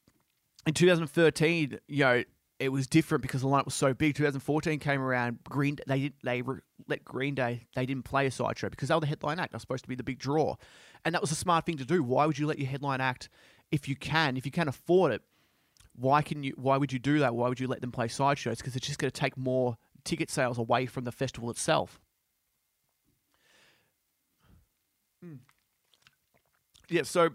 [0.67, 1.79] in 2013.
[1.89, 2.25] You know,
[2.59, 4.15] it was different because the lineup was so big.
[4.17, 5.39] 2014 came around.
[5.45, 8.95] Green they did they re, let Green Day they didn't play a sideshow because they
[8.95, 9.53] were the headline act.
[9.53, 10.57] They're supposed to be the big draw,
[11.05, 12.03] and that was a smart thing to do.
[12.03, 13.29] Why would you let your headline act
[13.71, 15.23] if you can if you can afford it?
[15.95, 16.55] Why can you?
[16.57, 17.35] Why would you do that?
[17.35, 18.59] Why would you let them play sideshows?
[18.59, 22.01] Because it's just going to take more ticket sales away from the festival itself.
[25.25, 25.39] Mm.
[26.89, 27.31] Yeah, so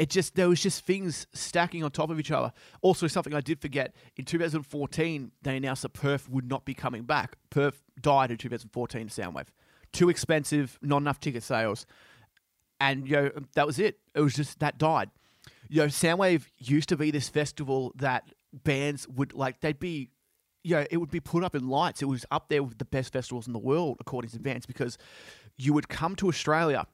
[0.00, 2.54] it just there was just things stacking on top of each other.
[2.80, 7.02] Also, something I did forget in 2014, they announced that Perth would not be coming
[7.02, 7.36] back.
[7.50, 9.08] Perth died in 2014.
[9.08, 9.48] Soundwave,
[9.92, 11.84] too expensive, not enough ticket sales,
[12.80, 13.98] and you know that was it.
[14.14, 15.10] It was just that died.
[15.68, 18.24] You know, Soundwave used to be this festival that
[18.54, 19.60] bands would like.
[19.60, 20.08] They'd be,
[20.64, 22.00] you know, it would be put up in lights.
[22.00, 24.96] It was up there with the best festivals in the world according to bands because
[25.58, 26.86] you would come to Australia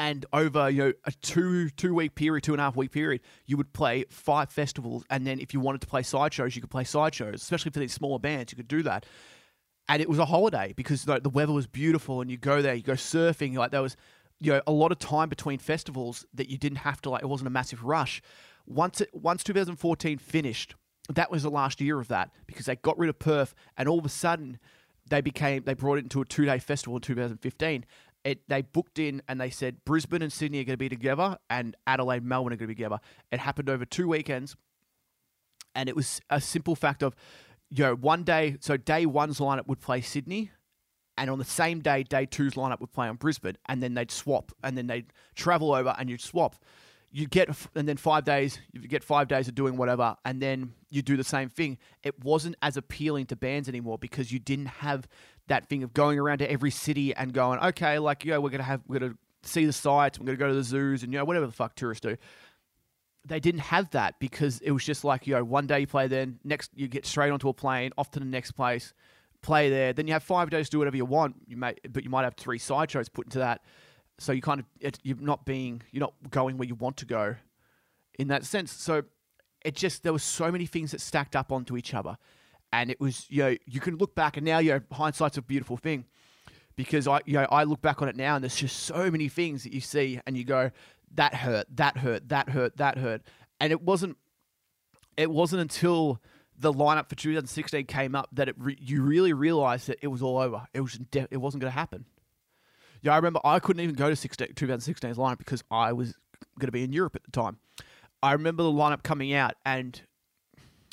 [0.00, 3.20] and over you know a two two week period, two and a half week period,
[3.44, 6.70] you would play five festivals, and then if you wanted to play sideshows, you could
[6.70, 7.34] play sideshows.
[7.34, 9.04] Especially for these smaller bands, you could do that.
[9.90, 12.74] And it was a holiday because like, the weather was beautiful, and you go there,
[12.74, 13.54] you go surfing.
[13.54, 13.96] Like there was,
[14.40, 17.22] you know, a lot of time between festivals that you didn't have to like.
[17.22, 18.22] It wasn't a massive rush.
[18.66, 20.76] Once it, once 2014 finished,
[21.10, 23.98] that was the last year of that because they got rid of Perth, and all
[23.98, 24.58] of a sudden
[25.10, 27.84] they became they brought it into a two day festival in 2015
[28.24, 31.38] it they booked in and they said Brisbane and Sydney are going to be together
[31.48, 33.00] and Adelaide Melbourne are going to be together.
[33.30, 34.56] It happened over two weekends,
[35.74, 37.14] and it was a simple fact of,
[37.70, 38.56] you know, one day.
[38.60, 40.50] So day one's lineup would play Sydney,
[41.16, 44.10] and on the same day, day two's lineup would play on Brisbane, and then they'd
[44.10, 46.56] swap, and then they'd travel over and you'd swap.
[47.12, 50.74] You get and then five days, you get five days of doing whatever, and then
[50.90, 51.78] you do the same thing.
[52.02, 55.08] It wasn't as appealing to bands anymore because you didn't have
[55.50, 58.50] that thing of going around to every city and going, okay, like, you know, we're
[58.50, 60.62] going to have, we're going to see the sights, we're going to go to the
[60.62, 62.16] zoos and, you know, whatever the fuck tourists do.
[63.26, 66.06] They didn't have that because it was just like, you know, one day you play
[66.06, 68.94] there, next you get straight onto a plane, off to the next place,
[69.42, 69.92] play there.
[69.92, 71.34] Then you have five days to do whatever you want.
[71.48, 73.62] You may, but you might have three sideshows put into that.
[74.18, 77.06] So you kind of, it, you're not being, you're not going where you want to
[77.06, 77.34] go
[78.20, 78.72] in that sense.
[78.72, 79.02] So
[79.64, 82.16] it just, there was so many things that stacked up onto each other
[82.72, 85.42] and it was you know you can look back and now you know hindsight's a
[85.42, 86.04] beautiful thing.
[86.76, 89.28] Because I you know I look back on it now and there's just so many
[89.28, 90.70] things that you see and you go
[91.14, 93.22] that hurt that hurt that hurt that hurt.
[93.60, 94.16] And it wasn't
[95.16, 96.20] it wasn't until
[96.58, 100.22] the lineup for 2016 came up that it re- you really realized that it was
[100.22, 100.66] all over.
[100.72, 102.04] It was de- it wasn't going to happen.
[103.02, 106.14] Yeah I remember I couldn't even go to 16, 2016's lineup because I was
[106.58, 107.58] going to be in Europe at the time.
[108.22, 110.00] I remember the lineup coming out and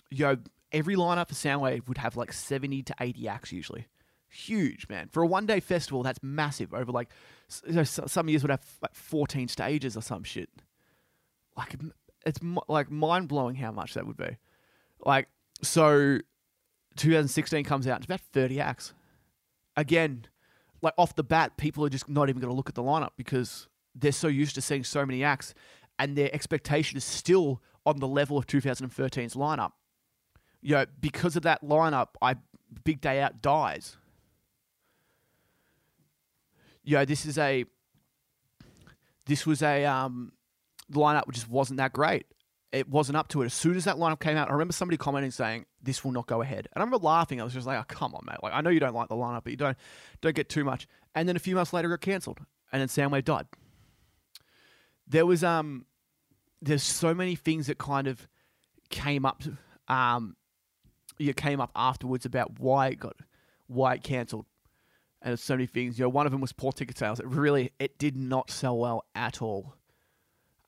[0.09, 0.37] you know
[0.77, 3.87] every lineup for Soundwave would have like 70 to 80 acts usually.
[4.29, 5.09] Huge, man.
[5.11, 6.73] For a one day festival, that's massive.
[6.73, 7.09] Over like,
[7.65, 10.49] you know, some years would have like 14 stages or some shit.
[11.57, 11.75] Like,
[12.25, 14.37] it's like mind blowing how much that would be.
[15.03, 15.27] Like,
[15.63, 16.19] so
[16.97, 18.93] 2016 comes out, it's about 30 acts.
[19.75, 20.25] Again,
[20.81, 23.11] like off the bat, people are just not even going to look at the lineup
[23.17, 25.55] because they're so used to seeing so many acts
[25.97, 29.71] and their expectation is still on the level of 2013's lineup
[30.61, 32.35] you know, because of that lineup, I
[32.83, 33.97] Big Day Out dies.
[36.83, 37.65] You know, this is a
[39.25, 40.31] this was a um,
[40.91, 42.25] lineup which just wasn't that great.
[42.71, 43.45] It wasn't up to it.
[43.45, 46.27] As soon as that lineup came out, I remember somebody commenting saying this will not
[46.27, 47.39] go ahead, and I remember laughing.
[47.39, 48.37] I was just like, "Oh, come on, mate!
[48.43, 49.77] Like, I know you don't like the lineup, but you don't
[50.21, 52.39] don't get too much." And then a few months later, it got cancelled,
[52.71, 53.47] and then Soundwave died.
[55.07, 55.85] There was um,
[56.61, 58.27] there's so many things that kind of
[58.89, 59.43] came up
[59.89, 60.35] um
[61.17, 63.15] you came up afterwards about why it got
[63.67, 64.45] why it cancelled,
[65.21, 65.99] and there's so many things.
[65.99, 67.19] You know, one of them was poor ticket sales.
[67.19, 69.75] It really it did not sell well at all.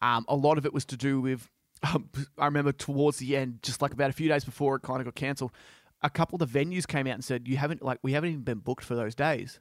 [0.01, 1.49] Um, a lot of it was to do with.
[1.81, 4.99] Um, I remember towards the end, just like about a few days before it kind
[4.99, 5.53] of got cancelled,
[6.01, 8.43] a couple of the venues came out and said, "You haven't like we haven't even
[8.43, 9.59] been booked for those days."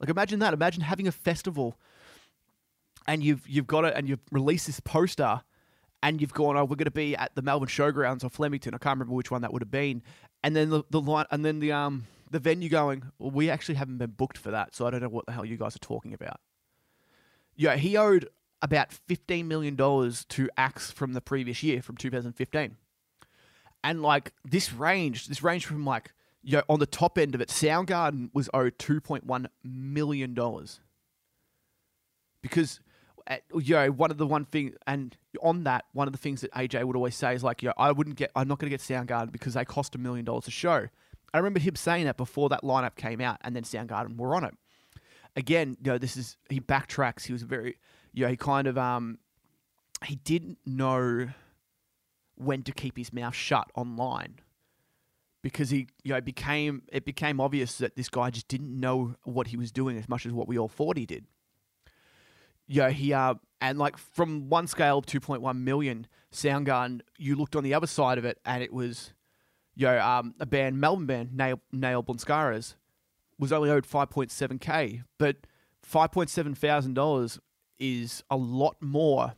[0.00, 0.54] Like imagine that.
[0.54, 1.78] Imagine having a festival,
[3.06, 5.42] and you've you've got it, and you've released this poster,
[6.02, 8.78] and you've gone, "Oh, we're going to be at the Melbourne Showgrounds or Flemington." I
[8.78, 10.02] can't remember which one that would have been,
[10.42, 13.74] and then the the line, and then the um the venue going, well, we actually
[13.76, 15.80] haven't been booked for that, so I don't know what the hell you guys are
[15.80, 16.40] talking about.
[17.56, 18.28] Yeah, he owed
[18.62, 22.76] about fifteen million dollars to acts from the previous year, from 2015,
[23.84, 26.12] and like this range, this range from like
[26.42, 30.80] you know, on the top end of it, Soundgarden was owed 2.1 million dollars.
[32.42, 32.80] because
[33.54, 36.52] you know one of the one thing and on that one of the things that
[36.52, 38.80] AJ would always say is like, yo, I wouldn't get, I'm not going to get
[38.80, 40.88] Soundgarden because they cost a million dollars a show.
[41.32, 44.44] I remember him saying that before that lineup came out, and then Soundgarden were on
[44.44, 44.54] it.
[45.36, 47.24] Again, you know, this is he backtracks.
[47.24, 47.76] He was very,
[48.12, 49.18] you know, he kind of um,
[50.04, 51.28] he didn't know
[52.34, 54.40] when to keep his mouth shut online
[55.42, 59.48] because he you know became it became obvious that this guy just didn't know what
[59.48, 61.26] he was doing as much as what we all thought he did.
[62.70, 67.56] You he uh and like from one scale two point one million Soundgarden, you looked
[67.56, 69.12] on the other side of it and it was
[69.86, 72.74] know, um, a band, Melbourne band, Nail, Nail Blunskaras,
[73.38, 75.36] was only owed 5.7k, but
[75.90, 77.38] 5.7 thousand dollars
[77.78, 79.32] is a lot more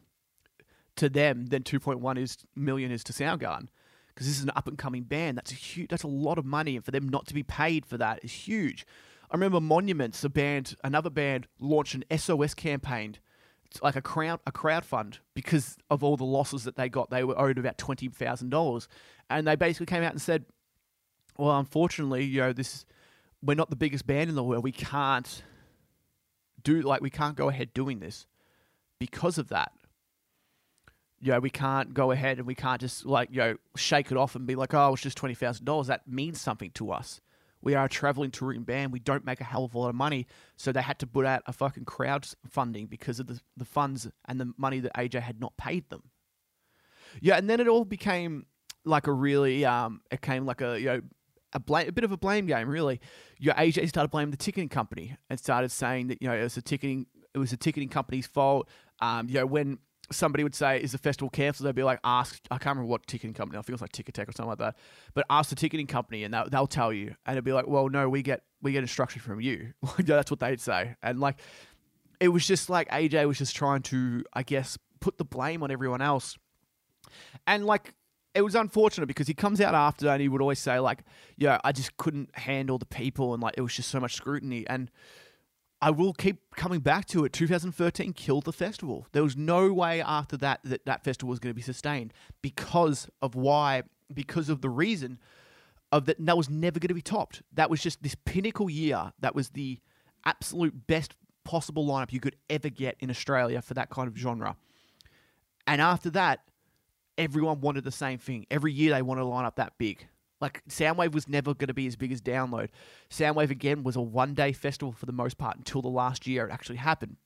[0.97, 3.69] to them than 2.1 is million is to Soundgarden
[4.09, 5.39] because this is an up and coming band.
[5.39, 7.87] That's a huge, that's a lot of money, and for them not to be paid
[7.87, 8.85] for that is huge.
[9.33, 13.17] I remember Monuments, a band, another band, launched an SOS campaign,
[13.81, 17.09] like a crowd a crowd fund because of all the losses that they got.
[17.09, 18.89] They were owed about twenty thousand dollars,
[19.31, 20.45] and they basically came out and said,
[21.39, 22.85] "Well, unfortunately, you know, this
[23.43, 24.63] we're not the biggest band in the world.
[24.63, 25.43] We can't
[26.63, 28.27] do like we can't go ahead doing this
[28.99, 29.73] because of that."
[31.25, 34.17] you know, we can't go ahead and we can't just like, you know, shake it
[34.17, 35.87] off and be like, oh, it's just $20,000.
[35.87, 37.21] That means something to us.
[37.63, 38.93] We are a traveling touring band.
[38.93, 40.27] We don't make a hell of a lot of money.
[40.57, 44.41] So they had to put out a fucking crowdfunding because of the, the funds and
[44.41, 46.11] the money that AJ had not paid them.
[47.21, 48.47] Yeah, and then it all became
[48.85, 51.01] like a really, um, it came like a, you know,
[51.53, 53.01] a, a bit of a blame game, really.
[53.39, 56.57] Your AJ started blaming the ticketing company and started saying that, you know, it was
[56.57, 58.69] a ticketing, it was a ticketing company's fault.
[59.01, 59.79] Um, you know, when
[60.11, 63.07] somebody would say, "Is the festival cancelled?" They'd be like, "Ask." I can't remember what
[63.07, 63.59] ticketing company.
[63.59, 64.77] I think it was like Ticketek or something like that.
[65.15, 67.15] But ask the ticketing company, and they'll, they'll tell you.
[67.27, 70.41] And it'd be like, "Well, no, we get we get instruction from you." That's what
[70.41, 70.97] they'd say.
[71.03, 71.41] And like,
[72.21, 75.71] it was just like AJ was just trying to, I guess, put the blame on
[75.71, 76.37] everyone else.
[77.47, 77.95] And like,
[78.35, 81.01] it was unfortunate because he comes out after and he would always say like,
[81.37, 84.67] "Yeah, I just couldn't handle the people, and like it was just so much scrutiny."
[84.67, 84.91] And
[85.83, 87.33] I will keep coming back to it.
[87.33, 89.09] 2013 killed the festival.
[89.11, 93.09] There was no way after that that that festival was going to be sustained because
[93.21, 93.83] of why,
[94.15, 95.19] because of the reason
[95.91, 97.43] of that that was never going to be topped.
[97.53, 99.13] That was just this pinnacle year.
[99.19, 99.81] That was the
[100.25, 104.57] absolute best possible lineup you could ever get in Australia for that kind of genre.
[105.67, 106.45] And after that,
[107.19, 108.47] everyone wanted the same thing.
[108.53, 110.07] Every year they wanted to line up that big.
[110.43, 112.69] Like Soundwave was never going to be as big as Download.
[113.09, 116.49] Soundwave again was a one day festival for the most part until the last year
[116.49, 117.17] it actually happened.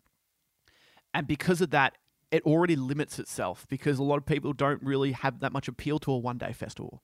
[1.15, 1.97] And because of that,
[2.31, 5.99] it already limits itself because a lot of people don't really have that much appeal
[6.01, 7.03] to a one day festival.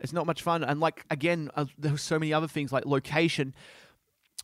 [0.00, 0.64] It's not much fun.
[0.64, 3.54] And like again, uh, there's so many other things like location.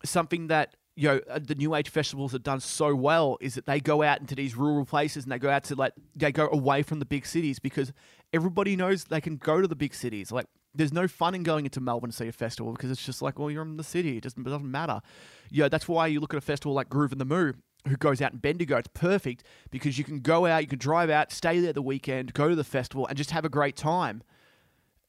[0.04, 3.66] Something that you know uh, the new age festivals have done so well is that
[3.66, 6.48] they go out into these rural places and they go out to like they go
[6.52, 7.92] away from the big cities because
[8.32, 11.64] everybody knows they can go to the big cities like there's no fun in going
[11.64, 14.16] into Melbourne to see a festival because it's just like, well, you're in the city.
[14.16, 15.00] It doesn't, it doesn't matter.
[15.50, 17.52] Yeah, that's why you look at a festival like Groovin the Moo,
[17.86, 18.78] who goes out in Bendigo.
[18.78, 22.32] It's perfect because you can go out, you can drive out, stay there the weekend,
[22.32, 24.22] go to the festival, and just have a great time.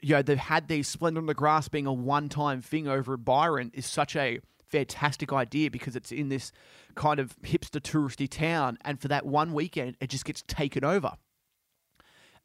[0.02, 3.14] You know, they've had these Splendour on the Grass being a one time thing over
[3.14, 6.52] at Byron is such a fantastic idea because it's in this
[6.96, 8.78] kind of hipster touristy town.
[8.82, 11.14] And for that one weekend, it just gets taken over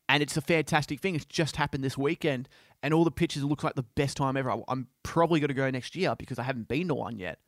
[0.09, 1.15] and it's a fantastic thing.
[1.15, 2.49] It's just happened this weekend,
[2.83, 4.55] and all the pictures look like the best time ever.
[4.69, 7.39] I'm probably going to go next year because I haven't been to one yet.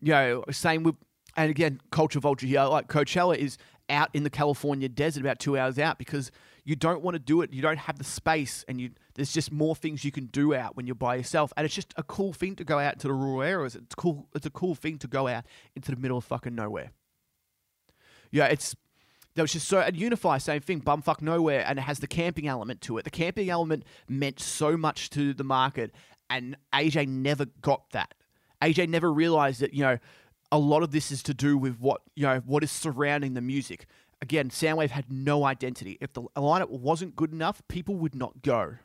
[0.00, 0.96] You know, same with,
[1.36, 2.64] and again, Culture Vulture here.
[2.64, 3.58] Like Coachella is
[3.90, 6.30] out in the California desert, about two hours out, because
[6.64, 7.52] you don't want to do it.
[7.52, 10.76] You don't have the space, and you there's just more things you can do out
[10.76, 13.14] when you're by yourself, and it's just a cool thing to go out to the
[13.14, 13.74] rural areas.
[13.74, 14.28] It's cool.
[14.34, 16.90] It's a cool thing to go out into the middle of fucking nowhere.
[18.30, 18.76] Yeah, it's
[19.38, 22.48] that was just so at Unify, same thing, bumfuck nowhere, and it has the camping
[22.48, 23.04] element to it.
[23.04, 25.92] The camping element meant so much to the market,
[26.28, 28.14] and AJ never got that.
[28.60, 29.98] AJ never realized that you know
[30.50, 33.40] a lot of this is to do with what you know what is surrounding the
[33.40, 33.86] music.
[34.20, 35.96] Again, Soundwave had no identity.
[36.00, 38.78] If the lineup wasn't good enough, people would not go.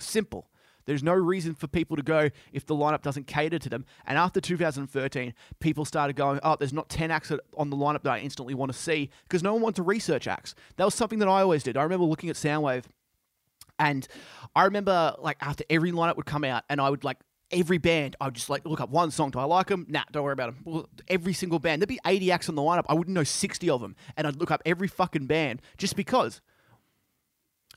[0.00, 0.48] Simple.
[0.86, 3.84] There's no reason for people to go if the lineup doesn't cater to them.
[4.06, 8.12] And after 2013, people started going, oh, there's not 10 acts on the lineup that
[8.12, 10.54] I instantly want to see because no one wanted to research acts.
[10.76, 11.76] That was something that I always did.
[11.76, 12.84] I remember looking at Soundwave
[13.78, 14.06] and
[14.54, 17.18] I remember like after every lineup would come out and I would like
[17.50, 19.30] every band, I would just like look up one song.
[19.30, 19.86] Do I like them?
[19.88, 20.62] Nah, don't worry about them.
[20.64, 22.84] Well, every single band, there'd be 80 acts on the lineup.
[22.88, 23.96] I wouldn't know 60 of them.
[24.16, 26.40] And I'd look up every fucking band just because.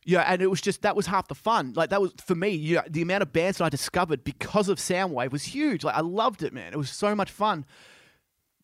[0.09, 1.73] Yeah, and it was just that was half the fun.
[1.75, 2.49] Like that was for me.
[2.49, 5.83] Yeah, the amount of bands that I discovered because of Soundwave was huge.
[5.83, 6.73] Like I loved it, man.
[6.73, 7.63] It was so much fun,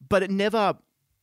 [0.10, 0.76] but it never,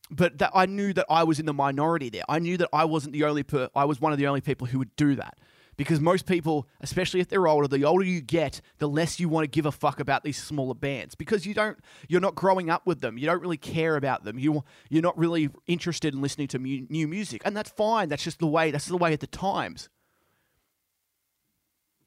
[0.09, 2.23] but that I knew that I was in the minority there.
[2.29, 4.65] I knew that I wasn't the only per- I was one of the only people
[4.65, 5.39] who would do that.
[5.75, 9.43] Because most people, especially if they're older, the older you get, the less you want
[9.43, 12.87] to give a fuck about these smaller bands because you don't you're not growing up
[12.87, 13.17] with them.
[13.17, 14.39] You don't really care about them.
[14.39, 17.41] You you're not really interested in listening to mu- new music.
[17.43, 18.07] And that's fine.
[18.07, 19.89] That's just the way that's the way at the times.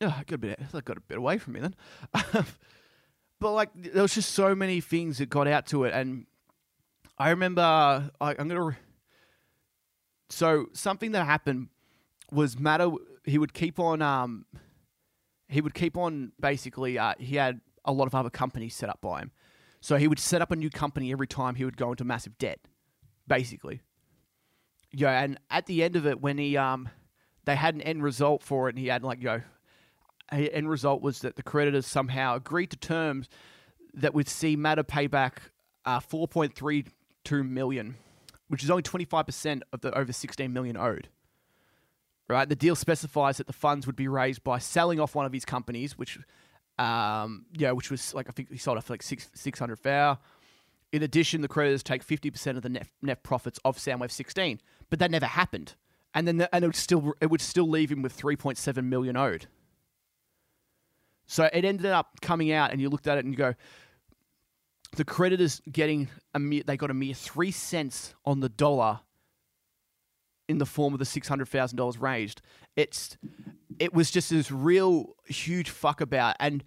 [0.00, 1.74] Yeah, I got a bit I got a bit away from me then.
[3.40, 6.26] but like there was just so many things that got out to it and
[7.18, 8.62] I remember I, I'm gonna.
[8.62, 8.76] Re-
[10.28, 11.68] so something that happened
[12.30, 12.96] was Maddah.
[13.24, 14.02] He would keep on.
[14.02, 14.44] Um,
[15.48, 16.32] he would keep on.
[16.38, 19.30] Basically, uh, he had a lot of other companies set up by him,
[19.80, 22.36] so he would set up a new company every time he would go into massive
[22.38, 22.60] debt.
[23.26, 23.80] Basically,
[24.92, 25.22] yeah.
[25.22, 26.88] And at the end of it, when he um,
[27.46, 29.40] they had an end result for it, and he had like yo,
[30.32, 33.28] end result was that the creditors somehow agreed to terms
[33.94, 35.42] that would see Maddah pay back
[35.84, 36.86] uh, 4.3
[37.26, 37.96] two million,
[38.48, 41.08] which is only 25% of the over 16 million owed.
[42.28, 42.48] Right?
[42.48, 45.44] The deal specifies that the funds would be raised by selling off one of his
[45.44, 46.18] companies, which,
[46.78, 50.18] um, yeah, which was like I think he sold off for like six 600 fair.
[50.92, 54.98] In addition, the creditors take 50% of the net, net profits of Soundwave 16, but
[55.00, 55.74] that never happened.
[56.14, 59.16] And then the, and it would still it would still leave him with 3.7 million
[59.16, 59.46] owed.
[61.26, 63.54] So it ended up coming out, and you looked at it and you go,
[64.96, 69.00] the creditors getting a mere, they got a mere three cents on the dollar
[70.48, 72.40] in the form of the six hundred thousand dollars raised.
[72.76, 73.16] It's
[73.78, 76.64] it was just this real huge fuck about and.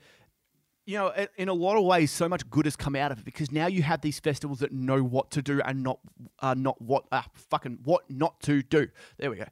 [0.85, 3.25] You know, in a lot of ways, so much good has come out of it
[3.25, 5.99] because now you have these festivals that know what to do and not,
[6.39, 8.87] uh, not what, uh, fucking what not to do.
[9.19, 9.45] There we go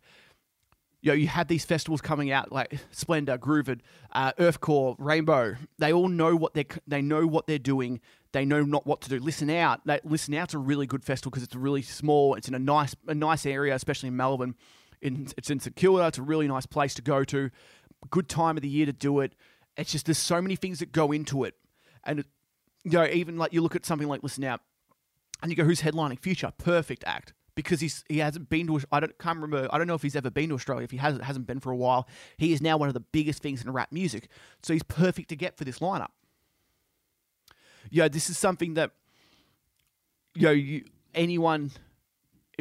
[1.07, 3.81] you know, you have these festivals coming out like Splendour, Grooved,
[4.11, 5.55] uh, Earthcore, Rainbow.
[5.79, 8.01] They all know what they they know what they're doing.
[8.33, 9.17] They know not what to do.
[9.19, 9.79] Listen out.
[9.85, 12.35] They, Listen out's a really good festival because it's really small.
[12.35, 14.55] It's in a nice a nice area, especially in Melbourne.
[15.01, 16.07] In, it's in St Kilda.
[16.07, 17.51] It's a really nice place to go to.
[18.09, 19.33] Good time of the year to do it.
[19.77, 21.55] It's just there's so many things that go into it,
[22.03, 22.25] and
[22.83, 24.59] you know even like you look at something like Listen Out,
[25.41, 26.19] and you go, who's headlining?
[26.19, 29.87] Future, perfect act because he's he hasn't been to I don't can't remember I don't
[29.87, 30.83] know if he's ever been to Australia.
[30.83, 33.41] If he hasn't hasn't been for a while he is now one of the biggest
[33.41, 34.29] things in rap music.
[34.61, 36.11] So he's perfect to get for this lineup.
[37.89, 38.91] Yeah this is something that
[40.35, 40.85] you know you,
[41.15, 41.71] anyone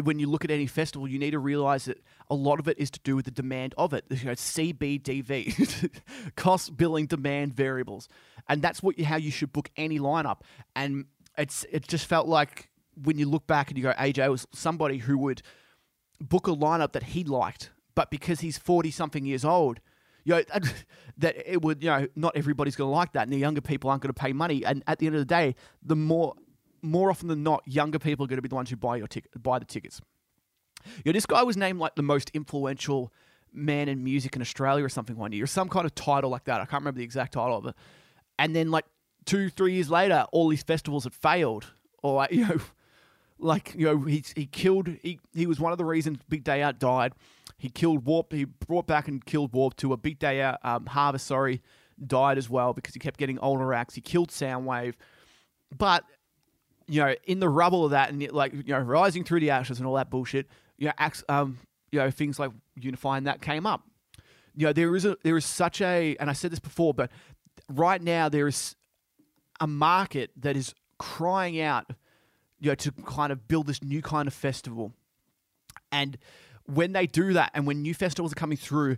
[0.02, 2.78] when you look at any festival you need to realize that a lot of it
[2.78, 4.06] is to do with the demand of it.
[4.08, 5.90] You know CBDV
[6.36, 8.08] cost billing demand variables.
[8.48, 10.40] And that's what you, how you should book any lineup.
[10.74, 11.04] And
[11.36, 12.70] it's it just felt like
[13.02, 15.42] when you look back and you go, AJ was somebody who would
[16.20, 19.80] book a lineup that he liked, but because he's 40 something years old,
[20.24, 20.42] you know,
[21.18, 23.90] that it would, you know, not everybody's going to like that, and the younger people
[23.90, 24.64] aren't going to pay money.
[24.64, 26.34] And at the end of the day, the more,
[26.82, 29.06] more often than not, younger people are going to be the ones who buy your
[29.06, 30.00] ticket, buy the tickets.
[30.96, 33.12] You know, this guy was named like the most influential
[33.52, 36.44] man in music in Australia or something one year, or some kind of title like
[36.44, 36.60] that.
[36.60, 37.74] I can't remember the exact title of it.
[38.38, 38.84] And then like
[39.24, 41.72] two, three years later, all these festivals had failed,
[42.02, 42.58] or you know,
[43.38, 46.62] like you know he he killed he he was one of the reasons Big Day
[46.62, 47.12] Out died.
[47.58, 48.32] He killed Warp.
[48.32, 51.26] He brought back and killed Warp to a Big Day Out um, Harvest.
[51.26, 51.62] Sorry,
[52.04, 53.94] died as well because he kept getting older acts.
[53.94, 54.94] He killed Soundwave,
[55.76, 56.04] but
[56.86, 59.78] you know in the rubble of that and like you know rising through the ashes
[59.78, 60.48] and all that bullshit.
[60.78, 61.58] You know acts um
[61.92, 63.82] you know things like unifying that came up.
[64.54, 67.10] You know there is a there is such a and I said this before, but
[67.68, 68.76] right now there is
[69.60, 71.90] a market that is crying out
[72.58, 74.92] you know, to kind of build this new kind of festival.
[75.92, 76.18] And
[76.64, 78.96] when they do that, and when new festivals are coming through,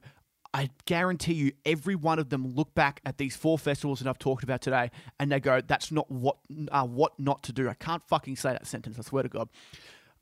[0.54, 4.18] I guarantee you, every one of them look back at these four festivals that I've
[4.18, 4.90] talked about today,
[5.20, 6.38] and they go, "That's not what
[6.70, 8.98] uh, what not to do." I can't fucking say that sentence.
[8.98, 9.48] I swear to God.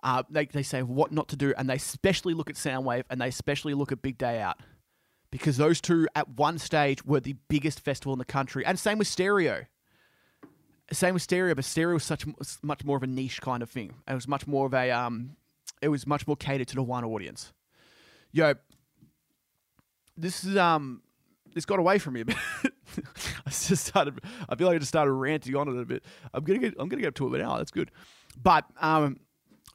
[0.02, 3.20] Uh, they they say what not to do, and they especially look at Soundwave, and
[3.20, 4.58] they especially look at Big Day Out,
[5.30, 8.98] because those two at one stage were the biggest festival in the country, and same
[8.98, 9.66] with Stereo.
[10.92, 12.24] Same with stereo, but stereo was such
[12.62, 13.94] much more of a niche kind of thing.
[14.08, 15.36] It was much more of a um,
[15.82, 17.52] it was much more catered to the one audience.
[18.32, 18.54] Yo,
[20.16, 21.02] this is um,
[21.54, 22.36] this got away from me a bit.
[23.46, 24.20] I just started.
[24.48, 26.04] I feel like I just started ranting on it a bit.
[26.32, 26.74] I'm gonna get.
[26.78, 27.56] I'm gonna get up to it now.
[27.56, 27.90] That's good.
[28.40, 29.18] But um,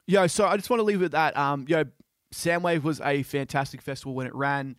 [0.06, 1.36] yo, so I just want to leave it at that.
[1.36, 1.84] Um, yo,
[2.32, 4.76] Soundwave was a fantastic festival when it ran.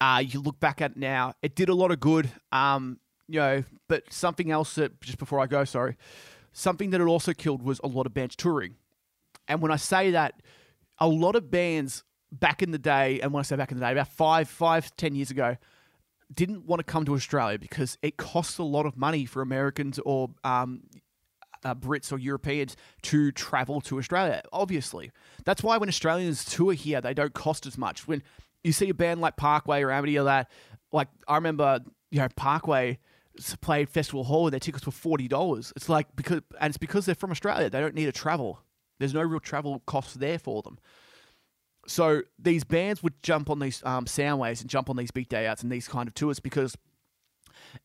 [0.00, 2.30] Uh, you look back at it now, it did a lot of good.
[2.52, 2.98] Um,
[3.30, 5.96] you know, but something else that just before I go, sorry,
[6.52, 8.74] something that it also killed was a lot of bands touring.
[9.46, 10.42] And when I say that,
[10.98, 13.84] a lot of bands back in the day, and when I say back in the
[13.84, 15.56] day, about five, five, ten years ago,
[16.32, 19.98] didn't want to come to Australia because it costs a lot of money for Americans
[20.04, 20.82] or um,
[21.64, 24.42] uh, Brits or Europeans to travel to Australia.
[24.52, 25.10] Obviously,
[25.44, 28.06] that's why when Australians tour here, they don't cost as much.
[28.06, 28.22] When
[28.62, 30.50] you see a band like Parkway or Amity or that,
[30.92, 32.98] like I remember, you know, Parkway
[33.60, 35.72] played Festival Hall their tickets were forty dollars.
[35.76, 37.70] It's like because and it's because they're from Australia.
[37.70, 38.60] They don't need to travel.
[38.98, 40.78] There's no real travel costs there for them.
[41.86, 45.46] So these bands would jump on these um, soundwaves and jump on these big day
[45.46, 46.76] outs and these kind of tours because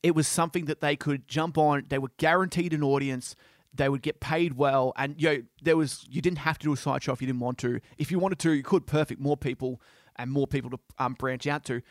[0.03, 1.85] it was something that they could jump on.
[1.89, 3.35] They were guaranteed an audience.
[3.73, 6.73] They would get paid well, and you know, there was you didn't have to do
[6.73, 7.81] a side show if you didn't want to.
[7.97, 8.87] If you wanted to, you could.
[8.87, 9.81] Perfect, more people
[10.15, 11.81] and more people to um, branch out to.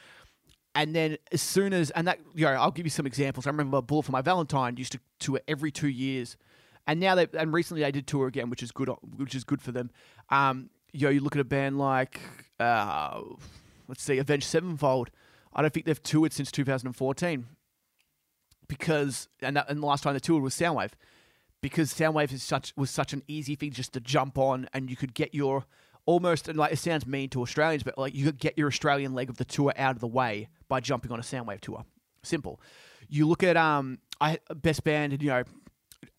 [0.75, 3.47] And then as soon as and that you know, I'll give you some examples.
[3.47, 6.37] I remember Bullet for My Valentine used to tour every two years,
[6.87, 9.62] and now they and recently they did tour again, which is good, which is good
[9.62, 9.91] for them.
[10.31, 12.20] Um, you know, you look at a band like
[12.59, 13.20] uh,
[13.89, 15.11] let's see, Avenged Sevenfold.
[15.53, 17.47] I don't think they've toured since 2014
[18.66, 20.93] because and, that, and the last time they toured was Soundwave
[21.61, 24.97] because Soundwave is such was such an easy thing just to jump on and you
[24.97, 25.64] could get your
[26.07, 29.15] almost and like it sounds mean to Australians, but like you could get your Australian
[29.15, 31.85] leg of the tour out of the way by jumping on a Soundwave tour.
[32.23, 32.61] Simple.
[33.09, 35.45] You look at um, I best band, and you know,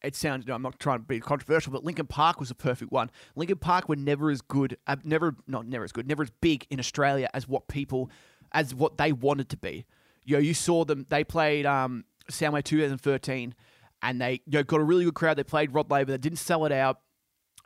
[0.04, 0.46] it sounds.
[0.46, 3.10] You know, I'm not trying to be controversial, but Linkin Park was a perfect one.
[3.36, 6.66] Linkin Park were never as good, uh, never not never as good, never as big
[6.70, 8.10] in Australia as what people,
[8.54, 9.86] as what they wanted to be.
[10.24, 11.06] You know, you saw them.
[11.10, 13.56] They played um, Soundwave 2013,
[14.02, 15.38] and they you know, got a really good crowd.
[15.38, 16.12] They played Rod Laver.
[16.12, 17.00] They didn't sell it out.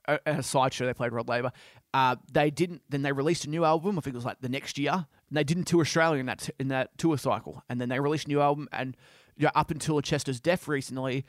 [0.08, 1.52] At a sideshow, they played Rod Laver.
[1.94, 2.84] Uh, they didn't.
[2.90, 3.98] Then they released a new album.
[3.98, 4.92] I think it was like the next year.
[4.94, 7.64] And they didn't tour Australia in that in that tour cycle.
[7.70, 8.68] And then they released a new album.
[8.72, 8.96] And
[9.38, 11.26] you know, up until Chester's death recently,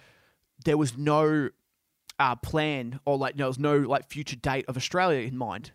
[0.64, 1.50] there was no
[2.18, 5.72] uh, plan or like you there was no like future date of Australia in mind.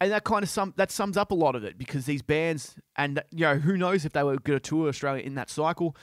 [0.00, 2.76] And that kind of sum that sums up a lot of it because these bands
[2.96, 5.94] and you know who knows if they were going to tour Australia in that cycle.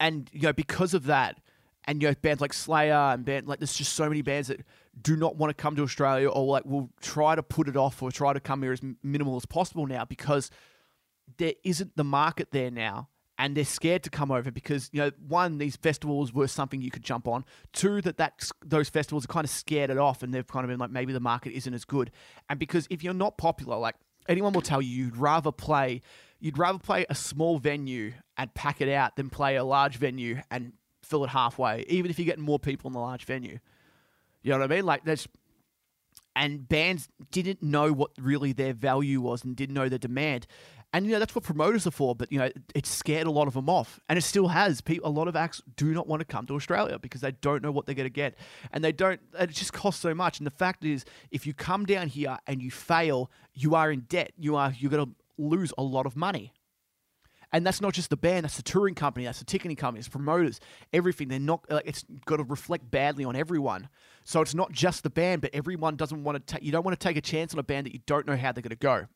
[0.00, 1.38] And you know because of that,
[1.86, 4.60] and you know bands like Slayer and band like there's just so many bands that
[5.00, 8.02] do not want to come to Australia or like will try to put it off
[8.02, 10.50] or try to come here as minimal as possible now because
[11.38, 13.08] there isn't the market there now
[13.38, 16.90] and they're scared to come over because you know one these festivals were something you
[16.90, 17.44] could jump on.
[17.72, 20.70] Two that that those festivals are kind of scared it off and they've kind of
[20.70, 22.10] been like maybe the market isn't as good.
[22.48, 23.96] And because if you're not popular like
[24.28, 26.00] anyone will tell you you'd rather play
[26.40, 30.40] you'd rather play a small venue and pack it out than play a large venue
[30.50, 30.72] and
[31.04, 33.58] fill it halfway even if you're getting more people in the large venue
[34.44, 34.86] you know what I mean?
[34.86, 35.26] Like that's
[36.36, 40.46] and bands didn't know what really their value was and didn't know the demand.
[40.92, 43.48] And you know that's what promoters are for, but you know it scared a lot
[43.48, 44.80] of them off, and it still has.
[44.80, 47.64] People, a lot of acts do not want to come to Australia because they don't
[47.64, 48.36] know what they're going to get,
[48.70, 49.20] and they don't.
[49.36, 50.38] And it just costs so much.
[50.38, 54.02] And the fact is, if you come down here and you fail, you are in
[54.02, 54.34] debt.
[54.36, 56.52] You are you're going to lose a lot of money.
[57.54, 60.08] And that's not just the band, that's the touring company, that's the ticketing company, it's
[60.08, 60.58] promoters,
[60.92, 61.28] everything.
[61.28, 63.88] They're not like it's got to reflect badly on everyone.
[64.24, 66.98] So it's not just the band, but everyone doesn't want to take you don't want
[66.98, 69.06] to take a chance on a band that you don't know how they're gonna go.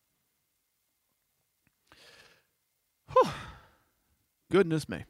[3.11, 3.30] Whew.
[4.53, 5.05] Goodness me.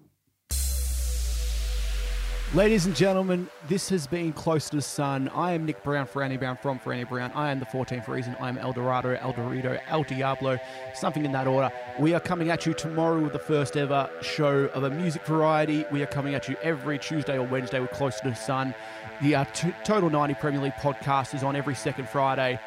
[2.55, 5.29] Ladies and gentlemen, this has been Close to the Sun.
[5.35, 7.31] I am Nick Brown for Annie Brown from For Annie Brown.
[7.35, 8.35] I am the 14th reason.
[8.41, 10.59] I am El Dorado, El Dorito, El Diablo,
[10.95, 11.71] something in that order.
[11.99, 15.85] We are coming at you tomorrow with the first ever show of a music variety.
[15.93, 18.75] We are coming at you every Tuesday or Wednesday with Close to the Sun.
[19.21, 19.45] The uh,
[19.85, 22.59] Total 90 Premier League podcast is on every second Friday.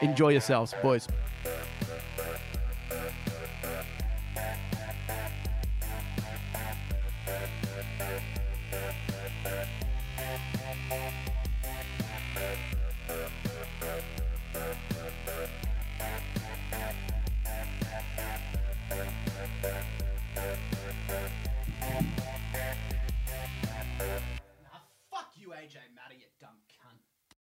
[0.00, 1.06] Enjoy yourselves, boys.